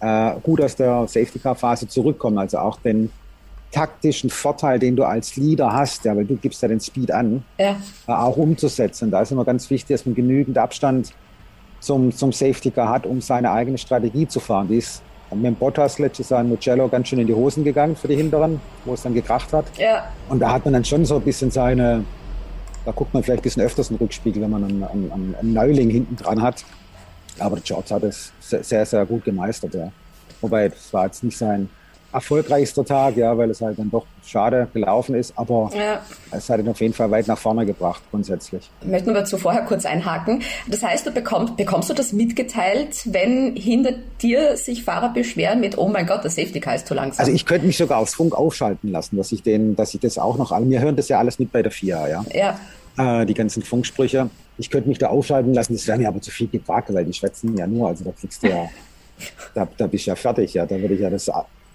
[0.00, 2.38] äh, gut aus der Safety-Car-Phase zurückkommen.
[2.38, 3.10] Also auch den
[3.70, 7.44] taktischen Vorteil, den du als Leader hast, ja, weil du gibst ja den Speed an,
[7.58, 7.76] ja.
[8.06, 9.10] äh, auch umzusetzen.
[9.10, 11.12] Da ist immer ganz wichtig, dass man genügend Abstand
[11.84, 14.68] zum, zum Safety Car hat, um seine eigene Strategie zu fahren.
[14.68, 17.96] Die ist mit dem Bottas letztes Jahr in Mugello ganz schön in die Hosen gegangen
[17.96, 19.66] für die Hinteren, wo es dann gekracht hat.
[19.76, 20.08] Ja.
[20.28, 22.04] Und da hat man dann schon so ein bisschen seine,
[22.84, 25.52] da guckt man vielleicht ein bisschen öfters in den Rückspiegel, wenn man einen, einen, einen
[25.52, 26.64] Neuling hinten dran hat.
[27.38, 29.90] Aber der George hat es sehr, sehr gut gemeistert, ja.
[30.40, 31.68] Wobei, das war jetzt nicht sein
[32.14, 36.00] erfolgreichster Tag, ja, weil es halt dann doch schade gelaufen ist, aber Ja.
[36.30, 38.70] es hat ihn auf jeden Fall weit nach vorne gebracht, grundsätzlich.
[38.80, 40.42] Ich möchte nur dazu vorher kurz einhaken.
[40.68, 45.76] Das heißt, du bekommst, bekommst du das mitgeteilt, wenn hinter dir sich Fahrer beschweren mit,
[45.76, 47.20] oh mein Gott, der Safety Car ist zu langsam.
[47.20, 50.16] Also ich könnte mich sogar aufs Funk aufschalten lassen, dass ich den, dass ich das
[50.18, 52.24] auch noch, wir hören das ja alles mit bei der FIA, ja.
[52.32, 53.20] ja.
[53.22, 54.30] Äh, die ganzen Funksprüche.
[54.56, 57.12] Ich könnte mich da aufschalten lassen, das wäre mir aber zu viel gefragt, weil die
[57.12, 58.68] schwätzen ja nur, also da kriegst du ja,
[59.54, 61.28] da, da bist du ja fertig, ja, da würde ich ja das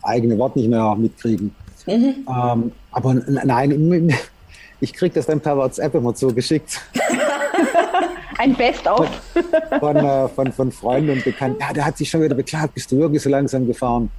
[0.10, 1.56] eigene Wort nicht mehr mitkriegen.
[1.88, 4.14] Ähm, aber nein,
[4.82, 6.82] ich krieg das dann per WhatsApp immer zugeschickt
[8.38, 9.10] Ein Best-of.
[9.80, 11.60] von, äh, von, von Freunden und Bekannten.
[11.60, 14.10] Ja, der hat sich schon wieder beklagt, bist du wirklich so langsam gefahren?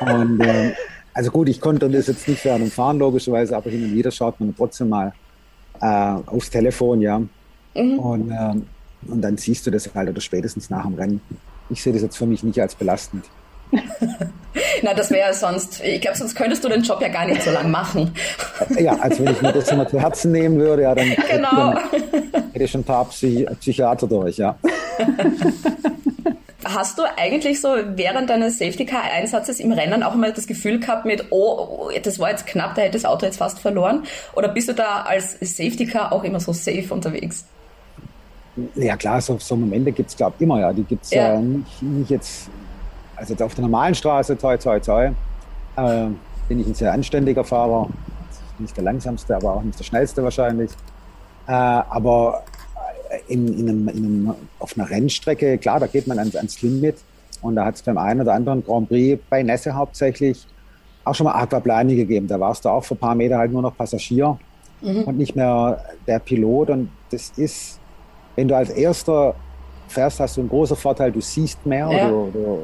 [0.00, 0.72] Und ähm,
[1.12, 4.10] also gut, ich konnte das jetzt nicht während dem Fahren logischerweise, aber hin und wieder
[4.10, 5.12] schaut man trotzdem mal
[5.80, 5.86] äh,
[6.26, 7.20] aufs Telefon, ja.
[7.74, 8.66] Und, ähm,
[9.06, 11.20] und dann siehst du das halt oder spätestens nach dem Rennen.
[11.68, 13.26] Ich sehe das jetzt für mich nicht als belastend.
[14.82, 17.50] Na, das wäre sonst, ich glaube, sonst könntest du den Job ja gar nicht so
[17.50, 18.12] lang machen.
[18.78, 21.74] Ja, als wenn ich mir das immer zu Herzen nehmen würde, ja, dann, Genau.
[22.32, 24.56] dann hätte ich schon ein paar Psy Psychiater durch, ja.
[26.64, 30.78] Hast du eigentlich so während deines Safety Car Einsatzes im Rennen auch mal das Gefühl
[30.78, 34.04] gehabt mit, oh, oh, das war jetzt knapp, da hätte das Auto jetzt fast verloren?
[34.34, 37.46] Oder bist du da als Safety Car auch immer so safe unterwegs?
[38.74, 40.72] Ja klar, so, so Momente gibt es, glaube ich, immer, ja.
[40.72, 41.34] Die gibt es Ja.
[41.34, 41.40] ja.
[41.40, 42.50] nicht, nicht jetzt,
[43.20, 45.06] also auf der normalen Straße, toi, toi, toi,
[45.76, 46.06] äh,
[46.48, 47.88] bin ich ein sehr anständiger Fahrer.
[48.58, 50.70] Nicht der langsamste, aber auch nicht der schnellste wahrscheinlich.
[51.46, 52.42] Äh, aber
[53.28, 56.96] in, in einem, in einem, auf einer Rennstrecke, klar, da geht man ans, ans Limit.
[57.42, 60.46] Und da hat es beim einen oder anderen Grand Prix, bei Nässe hauptsächlich,
[61.04, 62.26] auch schon mal Aquaplane gegeben.
[62.28, 64.38] Da warst du auch für ein paar Meter halt nur noch Passagier
[65.06, 66.68] und nicht mehr der Pilot.
[66.70, 67.78] Und das ist,
[68.36, 69.34] wenn du als Erster
[69.88, 72.08] fährst, hast du einen großen Vorteil, du siehst mehr, Ja.
[72.10, 72.58] du, du,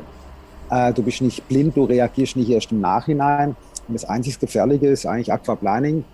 [0.70, 3.56] äh, du bist nicht blind, du reagierst nicht erst im Nachhinein.
[3.88, 6.04] Und das einzig Gefährliche ist eigentlich Aquaplaning,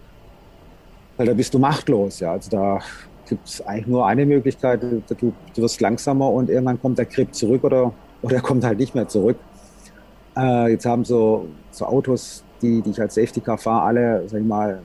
[1.16, 2.20] weil da bist du machtlos.
[2.20, 2.32] Ja.
[2.32, 2.80] Also da
[3.28, 7.34] gibt es eigentlich nur eine Möglichkeit, du, du wirst langsamer und irgendwann kommt der Grip
[7.34, 9.36] zurück oder, oder er kommt halt nicht mehr zurück.
[10.36, 14.40] Äh, jetzt haben so, so Autos, die, die ich als Safety Car fahre, alle, sag
[14.40, 14.80] ich mal,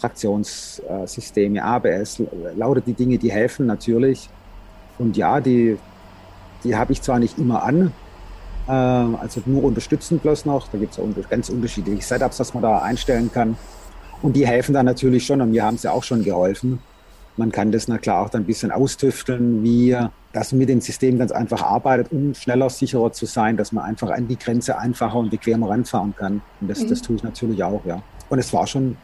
[0.00, 2.22] Traktionssysteme, ABS,
[2.56, 4.28] lauter die Dinge, die helfen natürlich.
[4.98, 5.78] Und ja, die,
[6.62, 7.92] die habe ich zwar nicht immer an,
[8.66, 10.68] also nur unterstützend bloß noch.
[10.68, 13.56] Da gibt es ganz unterschiedliche Setups, was man da einstellen kann.
[14.22, 16.78] Und die helfen dann natürlich schon und mir haben sie auch schon geholfen.
[17.36, 19.96] Man kann das na klar auch dann ein bisschen austüfteln, wie
[20.32, 24.10] das mit dem System ganz einfach arbeitet, um schneller, sicherer zu sein, dass man einfach
[24.10, 26.42] an die Grenze einfacher und bequemer ranfahren kann.
[26.60, 28.02] Und das, das tue ich natürlich auch, ja.
[28.30, 28.96] Und es war schon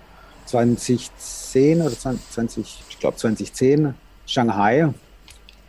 [0.46, 3.94] 2010 oder 20, ich glaube 2010,
[4.27, 4.88] Shanghai.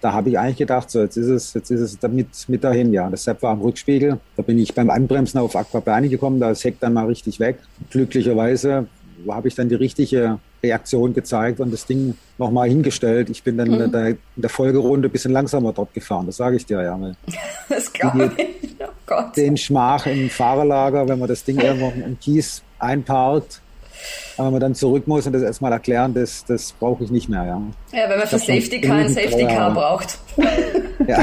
[0.02, 2.92] Da habe ich eigentlich gedacht, so jetzt ist es, jetzt ist es damit mit dahin,
[2.92, 3.10] ja.
[3.10, 4.20] Deshalb war am Rückspiegel.
[4.36, 7.60] Da bin ich beim Anbremsen auf Aquaplane gekommen, da ist Heck dann mal richtig weg.
[7.92, 8.88] Glücklicherweise
[9.30, 13.30] habe ich dann die richtige Reaktion gezeigt und das Ding nochmal hingestellt.
[13.30, 16.56] Ich bin dann in, der, in der Folgerunde ein bisschen langsamer dort gefahren, das sage
[16.56, 17.00] ich dir ja.
[17.00, 17.16] Weil
[17.70, 18.46] Das glaube ich.
[18.80, 19.38] Oh Gott.
[19.38, 23.62] den Schmach im Fahrerlager, wenn man das Ding irgendwo im Kies einparkt,
[24.42, 27.30] aber wenn man dann zurück muss und das erstmal erklären, das, das brauche ich nicht
[27.30, 27.62] mehr, ja.
[27.98, 30.18] Ja, wenn man für Safety Car ein Safety Car braucht.
[31.08, 31.20] Ja,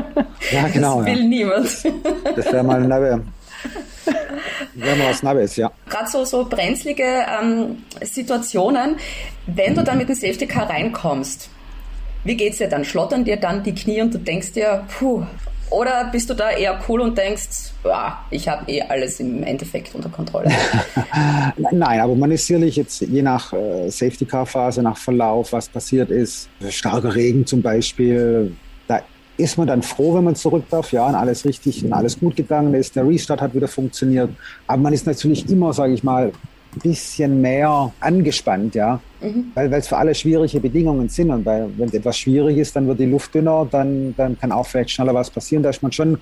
[0.52, 0.98] ja genau.
[0.98, 1.24] das will Ja.
[1.24, 1.68] niemand.
[2.36, 3.22] Das wäre mal ein Nabbe.
[4.74, 5.70] Wäre mal was Nabbes, ja.
[5.88, 8.96] Gerade so, so brenzlige ähm, Situationen,
[9.46, 11.50] wenn du dann mit dem Safety Car reinkommst,
[12.24, 12.84] wie geht's dir dann?
[12.84, 15.24] Schlottern dir dann die Knie und du denkst dir, puh,
[15.72, 19.94] oder bist du da eher cool und denkst, ja, ich habe eh alles im Endeffekt
[19.94, 20.50] unter Kontrolle?
[21.70, 26.48] Nein, aber man ist sicherlich jetzt je nach äh, Safety-Car-Phase, nach Verlauf, was passiert ist,
[26.68, 28.54] starker Regen zum Beispiel,
[28.88, 29.00] da
[29.36, 32.36] ist man dann froh, wenn man zurück darf, ja, und alles richtig und alles gut
[32.36, 32.94] gegangen ist.
[32.94, 34.30] Der Restart hat wieder funktioniert.
[34.66, 36.32] Aber man ist natürlich immer, sage ich mal,
[36.80, 39.00] bisschen mehr angespannt, ja,
[39.54, 41.30] weil weil es für alle schwierige Bedingungen sind.
[41.30, 44.52] Und weil, wenn es etwas schwierig ist, dann wird die Luft dünner, dann, dann kann
[44.52, 45.62] auch vielleicht schneller was passieren.
[45.62, 46.18] Da ist man schon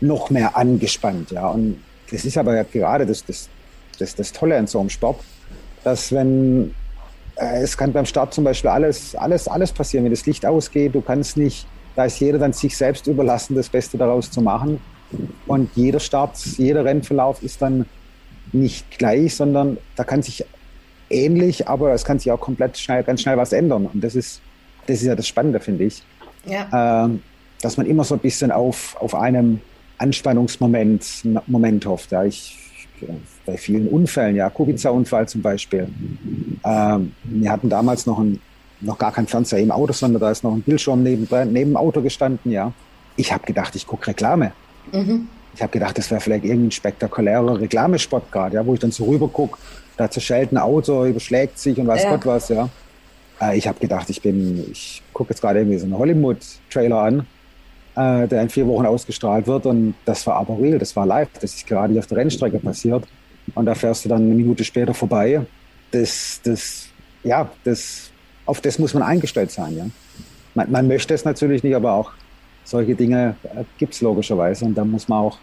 [0.00, 1.48] noch mehr angespannt, ja.
[1.48, 1.78] Und
[2.10, 3.48] das ist aber gerade das, das,
[3.98, 5.20] das, das Tolle an so einem Sport,
[5.84, 6.74] dass wenn
[7.36, 10.94] äh, es kann beim Start zum Beispiel alles, alles, alles passieren, wenn das Licht ausgeht,
[10.94, 14.80] du kannst nicht, da ist jeder dann sich selbst überlassen, das Beste daraus zu machen.
[15.46, 17.86] Und jeder Start, jeder Rennverlauf ist dann
[18.52, 20.44] nicht gleich, sondern da kann sich
[21.10, 23.86] ähnlich, aber es kann sich auch komplett schnell, ganz schnell was ändern.
[23.86, 24.40] Und das ist,
[24.86, 26.02] das ist ja das Spannende, finde ich
[26.48, 27.04] ja.
[27.04, 27.22] ähm,
[27.60, 29.60] dass man immer so ein bisschen auf, auf einem
[29.98, 32.12] Anspannungsmoment Moment hofft.
[32.12, 32.24] Ja.
[32.24, 32.56] Ich,
[33.46, 35.88] bei vielen Unfällen, ja, Kubica-Unfall zum Beispiel.
[36.64, 38.40] Ähm, wir hatten damals noch, ein,
[38.80, 41.76] noch gar kein Fernseher im Auto, sondern da ist noch ein Bildschirm neben, neben dem
[41.76, 42.72] Auto gestanden, ja.
[43.16, 44.52] Ich habe gedacht, ich gucke Reklame.
[44.92, 45.28] Mhm.
[45.58, 48.92] Ich habe gedacht, das wäre vielleicht irgendwie ein spektakulärer Reklamespot gerade, ja, wo ich dann
[48.92, 49.58] so rüber gucke,
[49.96, 52.10] da zerschellt ein Auto, überschlägt sich und weiß ja.
[52.12, 52.68] Gott was, ja.
[53.40, 57.26] Äh, ich habe gedacht, ich bin, ich gucke jetzt gerade irgendwie so einen Hollywood-Trailer an,
[57.96, 61.28] äh, der in vier Wochen ausgestrahlt wird und das war aber real, das war live,
[61.40, 63.02] das ist gerade hier auf der Rennstrecke passiert
[63.56, 65.40] und da fährst du dann eine Minute später vorbei.
[65.90, 66.86] Das, das,
[67.24, 68.12] ja, das,
[68.46, 69.86] auf das muss man eingestellt sein, ja.
[70.54, 72.12] Man, man möchte es natürlich nicht, aber auch
[72.68, 75.38] solche Dinge äh, gibt es logischerweise und da muss man auch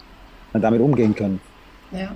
[0.53, 1.41] damit umgehen können.
[1.91, 2.15] Ja.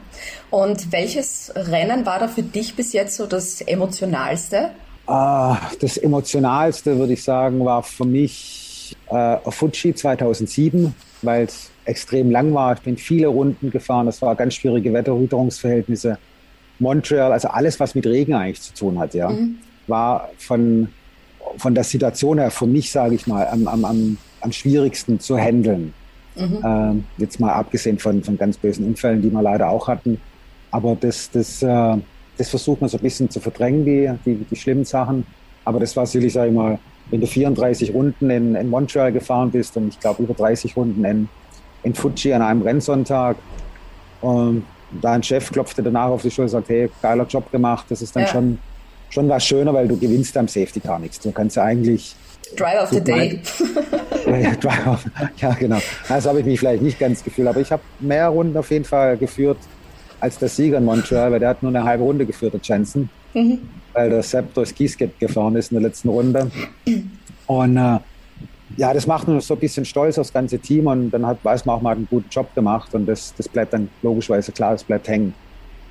[0.50, 4.72] Und welches Rennen war da für dich bis jetzt so das emotionalste?
[5.08, 12.30] Ah, das emotionalste, würde ich sagen, war für mich äh, Fuji 2007, weil es extrem
[12.30, 12.74] lang war.
[12.74, 14.06] Ich bin viele Runden gefahren.
[14.06, 16.18] Das war ganz schwierige Wetterwitterungsverhältnisse.
[16.78, 19.58] Montreal, also alles, was mit Regen eigentlich zu tun hat, ja, mhm.
[19.88, 20.88] war von,
[21.58, 25.38] von der Situation her für mich, sage ich mal, am, am, am, am schwierigsten zu
[25.38, 25.94] handeln.
[26.36, 26.60] Mhm.
[26.64, 30.20] Ähm, jetzt mal abgesehen von, von ganz bösen Unfällen, die wir leider auch hatten.
[30.72, 31.98] Aber das, das, äh,
[32.38, 35.26] das versucht man so ein bisschen zu verdrängen, die, die, die schlimmen Sachen.
[35.66, 36.80] Aber das war sicherlich, sag ich mal,
[37.10, 41.04] wenn du 34 Runden in, in Montreal gefahren bist und ich glaube über 30 Runden
[41.04, 41.28] in,
[41.84, 43.38] in Fuji an einem Rennsonntag,
[44.22, 44.66] und
[45.02, 48.02] da ein Chef klopfte danach auf die Schulter und sagt, hey, geiler Job gemacht, das
[48.02, 48.30] ist dann ja.
[48.30, 48.60] schon,
[49.10, 51.20] schon was schöner, weil du gewinnst am Safety Car nichts.
[51.20, 52.16] Du kannst ja eigentlich
[52.56, 53.40] Drive of the Day.
[55.38, 55.80] ja, genau.
[56.08, 58.86] Das habe ich mich vielleicht nicht ganz gefühlt, aber ich habe mehr Runden auf jeden
[58.86, 59.58] Fall geführt
[60.20, 63.10] als der Sieger in Montreal, weil der hat nur eine halbe Runde geführt, der Jensen,
[63.34, 63.60] mhm.
[63.94, 66.52] weil der Sepp durchs Kiesgate gefahren ist in der letzten Runde.
[67.48, 68.00] Und äh,
[68.78, 71.66] ja, das macht nur so ein bisschen stolz aufs ganze Team und dann hat, weiß
[71.66, 74.84] man auch mal einen guten Job gemacht und das, das bleibt dann logischerweise klar, das
[74.84, 75.34] bleibt hängen.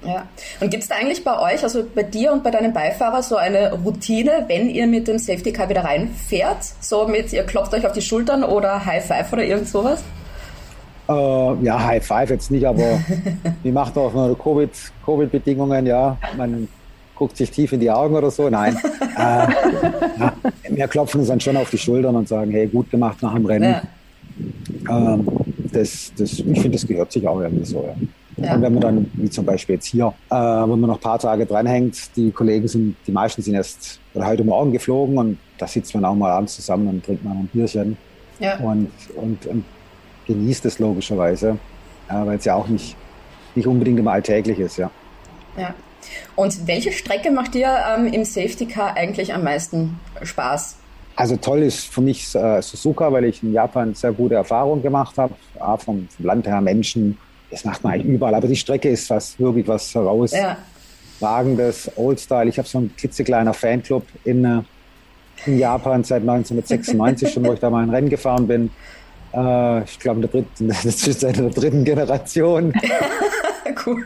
[0.04, 0.26] Ja.
[0.60, 3.36] Und gibt es da eigentlich bei euch, also bei dir und bei deinem Beifahrer, so
[3.36, 6.58] eine Routine, wenn ihr mit dem Safety Car wieder reinfährt?
[6.80, 10.02] So mit, ihr klopft euch auf die Schultern oder High Five oder irgend sowas?
[11.08, 13.00] Äh, ja, High Five jetzt nicht, aber
[13.62, 14.36] wie macht auch
[15.04, 16.68] Covid-Bedingungen, ja, man
[17.18, 18.48] guckt sich tief in die Augen oder so.
[18.48, 18.76] Nein.
[19.16, 20.32] äh, ja,
[20.68, 23.46] wir klopfen uns dann schon auf die Schultern und sagen, hey, gut gemacht nach dem
[23.46, 23.74] Rennen.
[24.88, 25.14] Ja.
[25.14, 25.26] Ähm,
[25.72, 27.84] das, das, ich finde, das gehört sich auch irgendwie so.
[27.84, 27.94] Ja.
[28.40, 28.54] Ja.
[28.54, 31.18] Und wenn man dann, wie zum Beispiel jetzt hier, äh, wenn man noch ein paar
[31.18, 35.66] Tage dranhängt, die Kollegen sind, die meisten sind erst oder heute Morgen geflogen und da
[35.66, 37.96] sitzt man auch mal abends zusammen und trinkt mal ein Bierchen
[38.38, 38.56] ja.
[38.58, 39.64] und, und, und
[40.26, 41.58] genießt es logischerweise,
[42.08, 42.96] äh, weil es ja auch nicht,
[43.54, 44.90] nicht unbedingt immer alltäglich ist, ja.
[45.56, 45.74] Ja.
[46.36, 50.76] Und welche Strecke macht dir ähm, im Safety Car eigentlich am meisten Spaß?
[51.16, 55.18] Also toll ist für mich äh, Suzuka, weil ich in Japan sehr gute Erfahrungen gemacht
[55.18, 55.34] habe,
[55.78, 57.18] vom, vom Land her, Menschen,
[57.50, 61.92] das macht man eigentlich überall, aber die Strecke ist was, wirklich was herausragendes, ja.
[61.96, 62.48] Oldstyle.
[62.48, 64.62] Ich habe so einen klitzekleiner Fanclub in, äh,
[65.46, 68.70] in Japan seit 1996 schon, wo ich da mal ein Rennen gefahren bin.
[69.32, 72.72] Äh, ich glaube, in der dritten, seit der dritten Generation.
[73.86, 74.04] cool.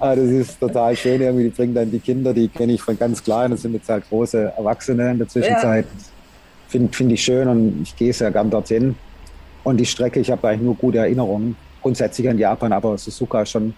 [0.00, 1.20] Ah, das ist total schön.
[1.20, 3.88] Irgendwie, die bringen dann die Kinder, die kenne ich von ganz klein, das sind jetzt
[3.88, 5.84] halt große Erwachsene in der Zwischenzeit.
[5.84, 6.04] Ja.
[6.68, 8.96] Finde find ich schön und ich gehe sehr gern dorthin.
[9.64, 11.56] Und die Strecke, ich habe eigentlich nur gute Erinnerungen
[11.88, 13.72] grundsätzlich an Japan, aber Suzuka ist schon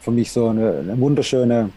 [0.00, 1.70] für mich so eine, eine wunderschöne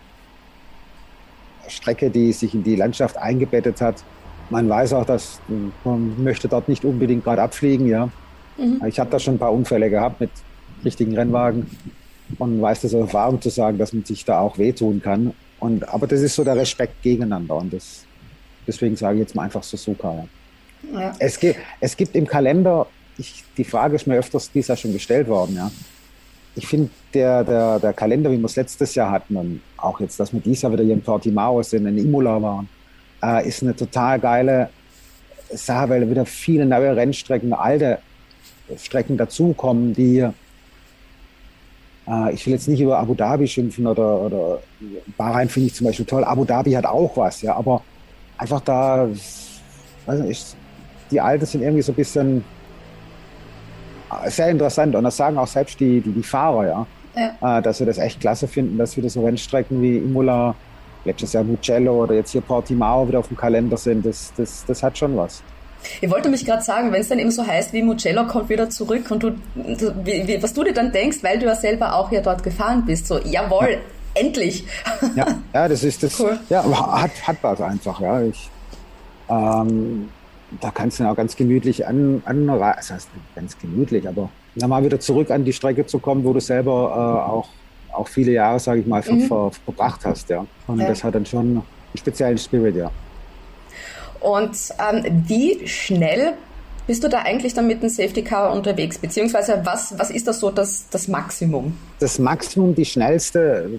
[1.67, 4.03] Strecke, die sich in die Landschaft eingebettet hat.
[4.51, 5.39] Man weiß auch, dass
[5.83, 8.09] man möchte dort nicht unbedingt gerade abfliegen, ja.
[8.57, 8.83] Mhm.
[8.85, 10.29] Ich habe da schon ein paar Unfälle gehabt mit
[10.85, 11.65] richtigen Rennwagen
[12.37, 15.33] und weiß das aus Erfahrung zu sagen, dass man sich da auch wehtun kann.
[15.59, 18.05] Und, aber das ist so der Respekt gegeneinander und das,
[18.67, 20.13] deswegen sage ich jetzt mal einfach Suzuka.
[20.13, 20.25] Ja.
[21.01, 21.15] Ja.
[21.17, 22.85] Es, gibt, es gibt im Kalender
[23.19, 25.71] ich, die Frage ist mir öfters dieses Jahr schon gestellt worden, ja.
[26.55, 30.19] Ich finde, der, der, der Kalender, wie wir es letztes Jahr hatten und auch jetzt,
[30.19, 32.67] dass wir dieses Jahr wieder hier in Portimao sind, in Imola waren,
[33.23, 34.69] äh, ist eine total geile
[35.51, 37.99] Sache, weil wieder viele neue Rennstrecken, alte
[38.77, 40.27] Strecken dazukommen, die
[42.07, 44.59] äh, ich will jetzt nicht über Abu Dhabi schimpfen oder, oder
[45.17, 46.23] Bahrain finde ich zum Beispiel toll.
[46.23, 47.83] Abu Dhabi hat auch was, ja, aber
[48.37, 49.07] einfach da,
[50.05, 50.55] weiß nicht,
[51.11, 52.43] die Alten sind irgendwie so ein bisschen
[54.27, 54.95] sehr interessant.
[54.95, 56.87] Und das sagen auch selbst die, die, die Fahrer, ja.
[57.15, 57.59] ja.
[57.59, 60.55] Äh, dass sie das echt klasse finden, dass wieder so Rennstrecken wie Imola,
[61.05, 64.05] letztes Jahr Mugello oder jetzt hier Portimao wieder auf dem Kalender sind.
[64.05, 65.41] Das, das, das hat schon was.
[66.01, 68.69] Ich wollte mich gerade sagen, wenn es dann eben so heißt, wie Mugello kommt wieder
[68.69, 72.11] zurück und du, wie, wie, was du dir dann denkst, weil du ja selber auch
[72.11, 74.21] ja dort gefahren bist, so, jawohl, ja.
[74.21, 74.65] endlich.
[75.15, 76.19] Ja, ja, das ist das.
[76.19, 76.37] Cool.
[76.49, 76.63] Ja,
[77.01, 78.21] hat, hat was einfach, ja.
[78.23, 78.49] Ich,
[79.29, 80.09] ähm,
[80.61, 84.83] da kannst du auch ganz gemütlich an, an das heißt ganz gemütlich, aber dann mal
[84.83, 87.49] wieder zurück an die Strecke zu kommen, wo du selber äh, auch,
[87.93, 89.21] auch viele Jahre, sage ich mal, mhm.
[89.21, 90.29] ver, verbracht hast.
[90.29, 90.45] Ja.
[90.67, 90.87] Und ja.
[90.87, 91.63] das hat dann schon einen
[91.95, 92.91] speziellen Spirit, ja.
[94.19, 96.33] Und ähm, wie schnell
[96.87, 98.97] bist du da eigentlich dann mit dem Safety Car unterwegs?
[98.97, 101.77] Beziehungsweise was, was ist das so das, das Maximum?
[101.99, 103.69] Das Maximum, die schnellste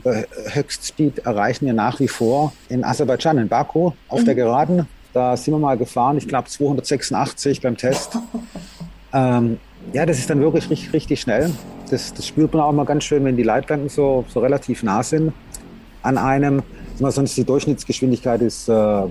[0.53, 4.25] Höchstspeed erreichen wir nach wie vor in Aserbaidschan, in Baku, auf mhm.
[4.27, 4.87] der Geraden.
[5.13, 8.17] Da sind wir mal gefahren, ich glaube 286 beim Test.
[9.13, 9.59] ähm,
[9.93, 11.51] ja, das ist dann wirklich richtig, richtig schnell.
[11.91, 15.03] Das, das, spürt man auch mal ganz schön, wenn die Leitplanken so, so relativ nah
[15.03, 15.33] sind
[16.03, 16.63] an einem.
[16.99, 19.03] Sonst die Durchschnittsgeschwindigkeit ist, äh,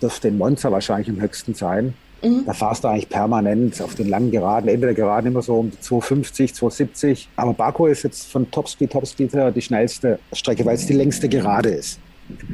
[0.00, 1.94] dürfte in Monza wahrscheinlich am höchsten sein.
[2.22, 2.44] Mhm.
[2.46, 5.70] Da fahrst du eigentlich permanent auf den langen Geraden, Ende der Geraden immer so um
[5.70, 7.28] die 250, 270.
[7.36, 11.28] Aber Baku ist jetzt von Topspeed, Topspeed her die schnellste Strecke, weil es die längste
[11.28, 11.98] Gerade ist.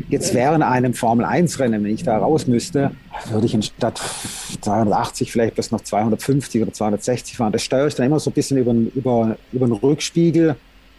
[0.09, 2.91] Jetzt während einem Formel-1-Rennen, wenn ich da raus müsste,
[3.31, 4.01] würde ich in Stadt
[4.61, 7.53] 280 vielleicht bis noch 250 oder 260 fahren.
[7.53, 10.57] Das steuere ich dann immer so ein bisschen über, über, über den Rückspiegel.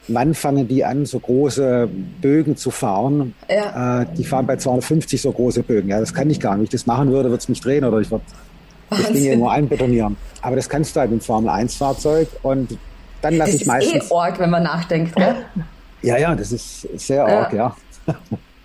[0.07, 1.89] Wann fangen die an, so große
[2.21, 3.35] Bögen zu fahren?
[3.49, 4.01] Ja.
[4.01, 5.89] Äh, die fahren bei 250 so große Bögen.
[5.89, 6.59] Ja, das kann ich gar nicht.
[6.59, 8.23] Wenn ich das machen würde, würde es mich drehen oder ich würde
[8.89, 10.17] das Ding irgendwo einbetonieren.
[10.41, 12.77] Aber das kannst du halt im Formel-1-Fahrzeug und
[13.21, 13.93] dann lasse ich meistens...
[13.93, 15.35] Das ist eh Org, wenn man nachdenkt, gell?
[16.01, 17.75] Ja, ja, das ist sehr Org, ja.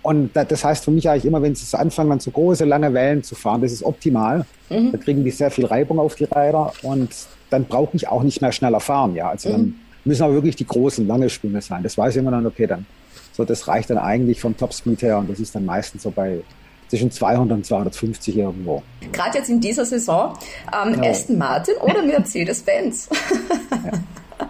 [0.07, 3.23] Und das heißt für mich eigentlich immer, wenn sie anfangen, dann so große, lange Wellen
[3.23, 4.45] zu fahren, das ist optimal.
[4.69, 4.93] Mhm.
[4.93, 7.09] Da kriegen die sehr viel Reibung auf die Räder und
[7.49, 9.15] dann brauche ich auch nicht mehr schneller fahren.
[9.15, 9.51] Ja, also mhm.
[9.51, 11.83] dann müssen aber wirklich die großen, lange Sprünge sein.
[11.83, 12.85] Das weiß ich immer dann, okay, dann
[13.33, 16.39] so, das reicht dann eigentlich vom Topspeed her und das ist dann meistens so bei
[16.87, 18.83] zwischen 200 und 250 irgendwo.
[19.11, 20.37] Gerade jetzt in dieser Saison,
[20.71, 21.09] ähm, ja.
[21.09, 23.09] Aston Martin oder Mercedes-Benz?
[23.71, 23.91] ja.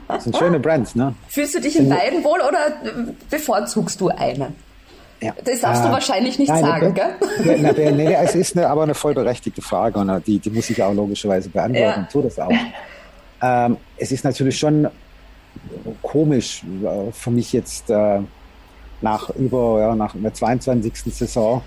[0.08, 1.16] Das sind schöne Brands, ne?
[1.30, 2.80] Fühlst du dich in beiden wohl oder
[3.32, 4.67] bevorzugst du einen?
[5.22, 5.34] Ja.
[5.44, 7.16] Das darfst du äh, wahrscheinlich nicht nein, sagen, gell?
[7.60, 10.70] Na, nee, nee, es ist eine, aber eine voll berechtigte Frage und die, die muss
[10.70, 12.02] ich auch logischerweise beantworten.
[12.02, 12.08] Ja.
[12.12, 12.52] Tu das auch.
[13.42, 14.88] Ähm, es ist natürlich schon
[16.02, 18.20] komisch äh, für mich jetzt äh,
[19.02, 21.14] nach über ja, nach der 22.
[21.14, 21.62] Saison,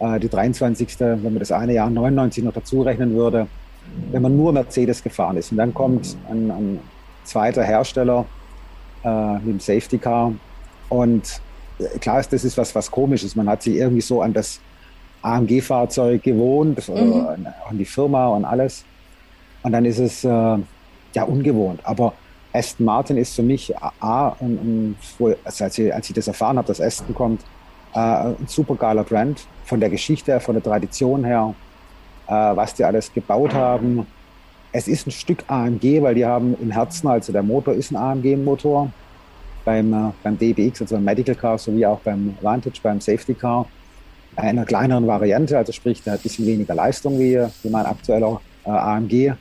[0.00, 1.00] äh, die 23.
[1.00, 3.46] wenn man das eine Jahr 99 noch dazu rechnen würde,
[4.10, 5.50] wenn man nur Mercedes gefahren ist.
[5.50, 6.80] Und dann kommt ein, ein
[7.24, 8.24] zweiter Hersteller
[9.04, 10.32] äh, mit dem Safety Car
[10.88, 11.40] und
[12.00, 13.36] klar ist, das ist was, was komisches.
[13.36, 14.60] Man hat sich irgendwie so an das
[15.22, 17.26] AMG-Fahrzeug gewohnt, mhm.
[17.26, 18.84] an, an, die Firma und alles.
[19.62, 21.80] Und dann ist es äh, ja ungewohnt.
[21.84, 22.14] Aber
[22.52, 26.56] Aston Martin ist für mich A, ein, ein, also als, ich, als ich das erfahren
[26.58, 27.42] habe, dass Aston kommt,
[27.94, 29.46] äh, ein super geiler Brand.
[29.64, 31.54] Von der Geschichte her, von der Tradition her,
[32.26, 34.06] äh, was die alles gebaut haben.
[34.72, 37.96] Es ist ein Stück AMG, weil die haben im Herzen, also der Motor ist ein
[37.96, 38.90] AMG-Motor
[39.68, 43.66] beim, äh, beim DBX, also beim Medical Car, sowie auch beim Vantage, beim Safety Car,
[44.32, 47.84] in einer kleineren Variante, also sprich, der hat ein bisschen weniger Leistung wie, wie mein
[47.84, 49.34] aktueller äh, AMG.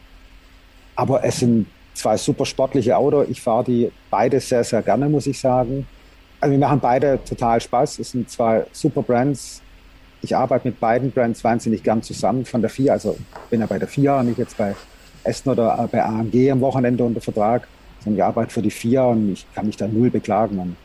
[0.97, 3.27] Aber es sind zwei super sportliche Autos.
[3.29, 5.87] Ich fahre die beide sehr, sehr gerne, muss ich sagen.
[6.41, 7.99] Also wir machen beide total Spaß.
[7.99, 9.61] Es sind zwei super Brands.
[10.21, 12.93] Ich arbeite mit beiden Brands wahnsinnig gern zusammen von der FIA.
[12.93, 13.15] Also
[13.49, 14.75] bin ja bei der FIA, nicht jetzt bei
[15.23, 17.67] Essen oder äh, bei AMG am Wochenende unter Vertrag
[17.99, 20.59] sondern ich arbeite für die vier und ich kann mich da null beklagen.
[20.59, 20.75] Und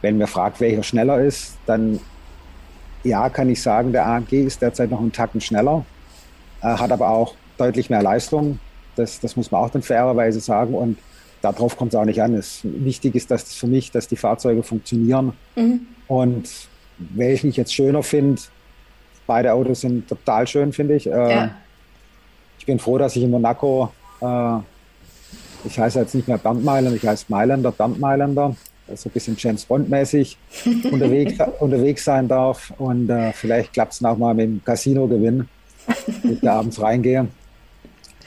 [0.00, 2.00] wenn mir fragt, welcher schneller ist, dann
[3.04, 5.84] ja, kann ich sagen, der AMG ist derzeit noch einen Tacken schneller,
[6.62, 8.58] äh, hat aber auch deutlich mehr Leistung.
[8.96, 10.74] Das, das muss man auch dann fairerweise sagen.
[10.74, 10.98] Und
[11.40, 12.34] darauf kommt es auch nicht an.
[12.34, 15.32] Es, wichtig ist dass für mich, dass die Fahrzeuge funktionieren.
[15.56, 15.86] Mhm.
[16.06, 16.48] Und
[16.98, 18.40] welchen ich jetzt schöner finde,
[19.26, 21.06] beide Autos sind total schön, finde ich.
[21.06, 21.50] Äh, ja.
[22.58, 24.58] Ich bin froh, dass ich in Monaco äh,
[25.64, 28.56] ich heiße jetzt nicht mehr Bernd Mailand, ich heiße Mailander, Bernd Mailander.
[28.94, 30.36] So ein bisschen James Bond-mäßig
[30.90, 32.72] unterwegs, unterwegs sein darf.
[32.78, 35.48] Und äh, vielleicht klappt es auch mal mit dem Casino-Gewinn,
[36.22, 37.28] wenn ich da abends reingehe.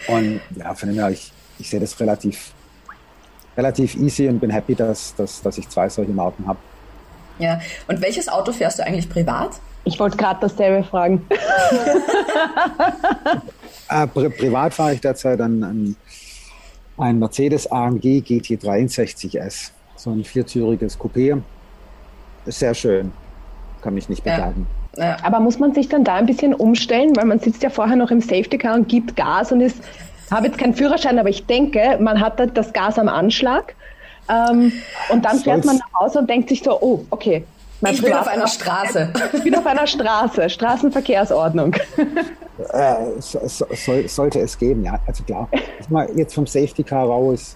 [0.08, 2.52] Und ja, von dem her, ich, ich sehe das relativ,
[3.58, 6.60] relativ easy und bin happy, dass, dass, dass ich zwei solche Marken habe.
[7.38, 9.52] Ja, und welches Auto fährst du eigentlich privat?
[9.84, 11.26] Ich wollte gerade dasselbe fragen.
[13.90, 15.96] äh, pri privat fahre ich derzeit an, an
[16.98, 21.42] ein Mercedes AMG GT63S, so ein viertüriges Coupé.
[22.46, 23.12] Sehr schön,
[23.82, 24.68] kann mich nicht beklagen.
[24.98, 25.18] Ja.
[25.24, 28.12] Aber muss man sich dann da ein bisschen umstellen, weil man sitzt ja vorher noch
[28.12, 29.78] im Safety Car und gibt Gas und ist,
[30.32, 33.76] habe jetzt keinen Führerschein, aber ich denke, man hat das Gas am Anschlag.
[34.30, 34.72] Ähm,
[35.10, 37.44] und dann fährt man nach Hause und denkt sich so, oh, okay,
[37.82, 39.14] mein ich bin auf einer Straße.
[39.34, 41.76] Ich bin auf einer Straße, Straßenverkehrsordnung.
[42.58, 45.00] Äh, so, soll, sollte es geben, ja.
[45.06, 45.50] Also klar,
[46.16, 47.56] jetzt vom Safety Car raus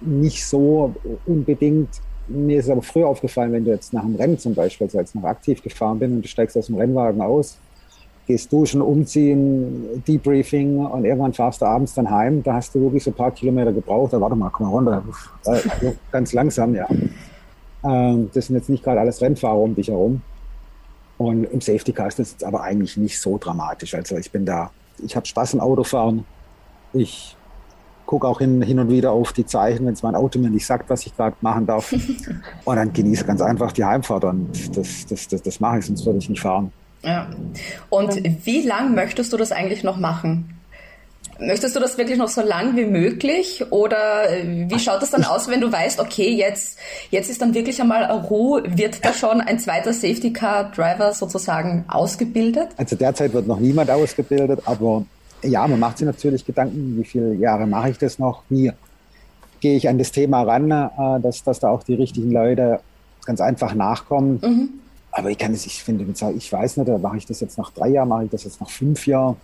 [0.00, 0.94] nicht so
[1.26, 1.88] unbedingt.
[2.28, 5.14] Mir ist aber früher aufgefallen, wenn du jetzt nach einem Rennen zum Beispiel, als ich
[5.14, 7.58] noch aktiv gefahren bin und du steigst aus dem Rennwagen aus,
[8.26, 12.42] gehst duschen, umziehen, Debriefing und irgendwann fahrst du abends dann heim.
[12.42, 14.12] Da hast du wirklich so ein paar Kilometer gebraucht.
[14.12, 15.04] Da warte mal, komm mal runter.
[15.44, 15.68] Also
[16.10, 16.88] ganz langsam, ja.
[17.84, 20.22] Ähm, das sind jetzt nicht gerade alles Rennfahrer um dich herum.
[21.18, 23.94] Und im Safety Car ist das jetzt aber eigentlich nicht so dramatisch.
[23.94, 24.70] Also ich bin da,
[25.02, 26.24] ich habe Spaß im Autofahren.
[26.92, 27.36] Ich
[28.04, 30.66] gucke auch hin, hin und wieder auf die Zeichen, wenn es mein Auto mir nicht
[30.66, 31.92] sagt, was ich gerade machen darf.
[32.64, 36.06] und dann genieße ganz einfach die Heimfahrt und das, das, das, das mache ich, sonst
[36.06, 36.72] würde ich nicht fahren.
[37.02, 37.28] Ja.
[37.90, 40.55] Und wie lang möchtest du das eigentlich noch machen?
[41.38, 45.24] Möchtest du das wirklich noch so lang wie möglich oder äh, wie schaut das dann
[45.26, 46.78] aus, wenn du weißt, okay, jetzt,
[47.10, 51.84] jetzt ist dann wirklich einmal Ruhe, wird da schon ein zweiter Safety Car Driver sozusagen
[51.88, 52.68] ausgebildet?
[52.76, 55.04] Also derzeit wird noch niemand ausgebildet, aber
[55.42, 58.72] ja, man macht sich natürlich Gedanken, wie viele Jahre mache ich das noch, wie
[59.60, 62.80] gehe ich an das Thema ran, äh, dass, dass da auch die richtigen Leute
[63.24, 64.40] ganz einfach nachkommen.
[64.42, 64.68] Mhm.
[65.10, 66.06] Aber ich kann es, ich finde,
[66.36, 68.68] ich weiß nicht, mache ich das jetzt nach drei Jahren, mache ich das jetzt nach
[68.68, 69.36] fünf Jahren.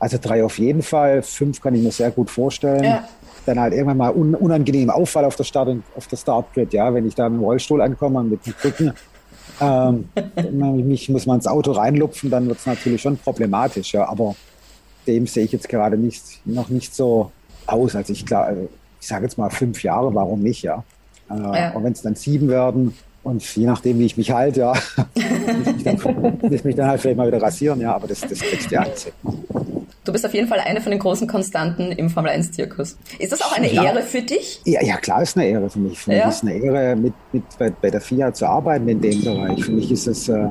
[0.00, 2.82] Also drei auf jeden Fall, fünf kann ich mir sehr gut vorstellen.
[2.82, 3.08] Ja.
[3.44, 7.06] Dann halt irgendwann mal un, unangenehm Auffall auf der Start auf der Startgrid, ja, wenn
[7.06, 8.92] ich da mit dem Rollstuhl ankomme und mit dem Rücken,
[9.60, 10.08] ähm,
[10.88, 14.08] mich muss man ins Auto reinlupfen, dann wird es natürlich schon problematisch, ja.
[14.08, 14.34] Aber
[15.06, 17.30] dem sehe ich jetzt gerade nicht, noch nicht so
[17.66, 17.94] aus.
[17.94, 18.52] Also ich klar,
[19.00, 20.82] ich sage jetzt mal fünf Jahre, warum nicht, ja.
[21.30, 21.70] Äh, ja.
[21.72, 24.72] Und wenn es dann sieben werden, und je nachdem, wie ich mich halte, ja,
[25.14, 28.70] will ich, dann, mich dann halt vielleicht mal wieder rasieren, ja, aber das, das kriegst
[28.72, 29.12] du ansehen.
[30.10, 32.96] Du bist auf jeden Fall eine von den großen Konstanten im Formel-1-Zirkus.
[33.20, 33.84] Ist das auch eine ja.
[33.84, 34.60] Ehre für dich?
[34.64, 36.00] Ja, ja, klar ist eine Ehre für mich.
[36.00, 36.26] Für ja.
[36.26, 39.64] mich ist eine Ehre, mit, mit bei, bei, der FIA zu arbeiten in dem Bereich.
[39.64, 40.48] Für mich ist es äh,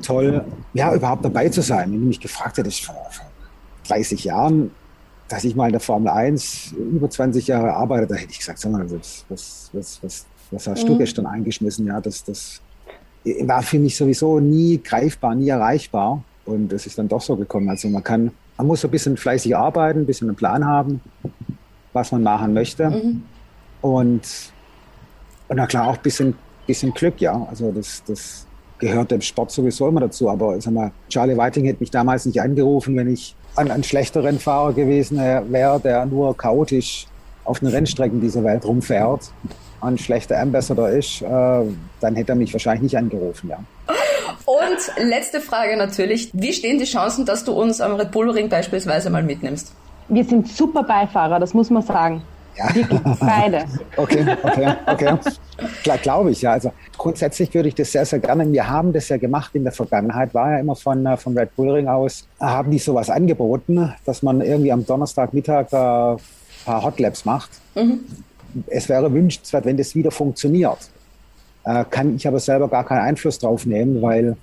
[0.00, 0.42] toll,
[0.72, 1.92] ja, überhaupt dabei zu sein.
[1.92, 3.26] Wenn du mich gefragt hättest vor, vor
[3.88, 4.70] 30 Jahren,
[5.28, 8.60] dass ich mal in der Formel 1 über 20 Jahre arbeite, da hätte ich gesagt,
[8.60, 10.86] sag mal, was, was, was, was, was hast mhm.
[10.86, 11.86] du gestern eingeschmissen?
[11.86, 12.62] Ja, das, das
[13.42, 16.24] war für mich sowieso nie greifbar, nie erreichbar.
[16.46, 17.68] Und es ist dann doch so gekommen.
[17.68, 18.30] Also man kann
[18.62, 21.00] man muss ein bisschen fleißig arbeiten, ein bisschen einen Plan haben,
[21.92, 22.90] was man machen möchte.
[22.90, 23.22] Mhm.
[23.80, 24.22] Und,
[25.48, 26.34] und na klar auch ein bisschen,
[26.64, 27.44] bisschen Glück, ja.
[27.50, 28.46] Also das, das
[28.78, 30.30] gehört dem Sport sowieso immer dazu.
[30.30, 34.22] Aber sag mal, Charlie Whiting hätte mich damals nicht angerufen, wenn ich ein, ein schlechter
[34.22, 37.08] Rennfahrer gewesen wäre, der nur chaotisch
[37.42, 39.32] auf den Rennstrecken dieser Welt rumfährt,
[39.82, 43.58] ein schlechter Ambassador ist, äh, dann hätte er mich wahrscheinlich nicht angerufen, ja.
[44.44, 46.30] Und letzte Frage natürlich.
[46.32, 49.72] Wie stehen die Chancen, dass du uns am Red Bull Ring beispielsweise mal mitnimmst?
[50.08, 52.22] Wir sind super Beifahrer, das muss man sagen.
[52.56, 52.74] Ja.
[52.74, 53.64] Wirklich, beide.
[53.96, 55.18] Okay, okay, okay.
[55.82, 56.52] Klar, glaube ich, ja.
[56.52, 58.50] Also grundsätzlich würde ich das sehr, sehr gerne.
[58.52, 61.54] Wir haben das ja gemacht in der Vergangenheit, war ja immer von, äh, vom Red
[61.56, 66.18] Bull Ring aus, haben die sowas angeboten, dass man irgendwie am Donnerstagmittag äh, ein
[66.64, 67.50] paar Hotlabs macht.
[67.74, 68.00] Mhm.
[68.66, 70.90] Es wäre wünschenswert, wenn das wieder funktioniert.
[71.64, 74.36] Äh, kann ich aber selber gar keinen Einfluss drauf nehmen, weil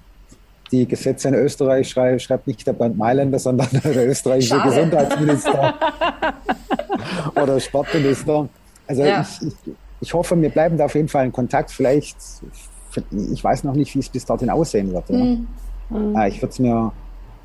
[0.71, 4.69] die Gesetze in Österreich schrei schreibt nicht der Bernd Mailänder, sondern der österreichische Schade.
[4.69, 5.73] Gesundheitsminister
[7.41, 8.47] oder Sportminister.
[8.87, 9.21] Also ja.
[9.21, 11.71] ich, ich, ich, hoffe, wir bleiben da auf jeden Fall in Kontakt.
[11.71, 12.17] Vielleicht,
[13.31, 15.09] ich weiß noch nicht, wie es bis dorthin aussehen wird.
[15.09, 15.47] Mhm.
[15.89, 16.27] Ja.
[16.27, 16.91] Ich würde es mir,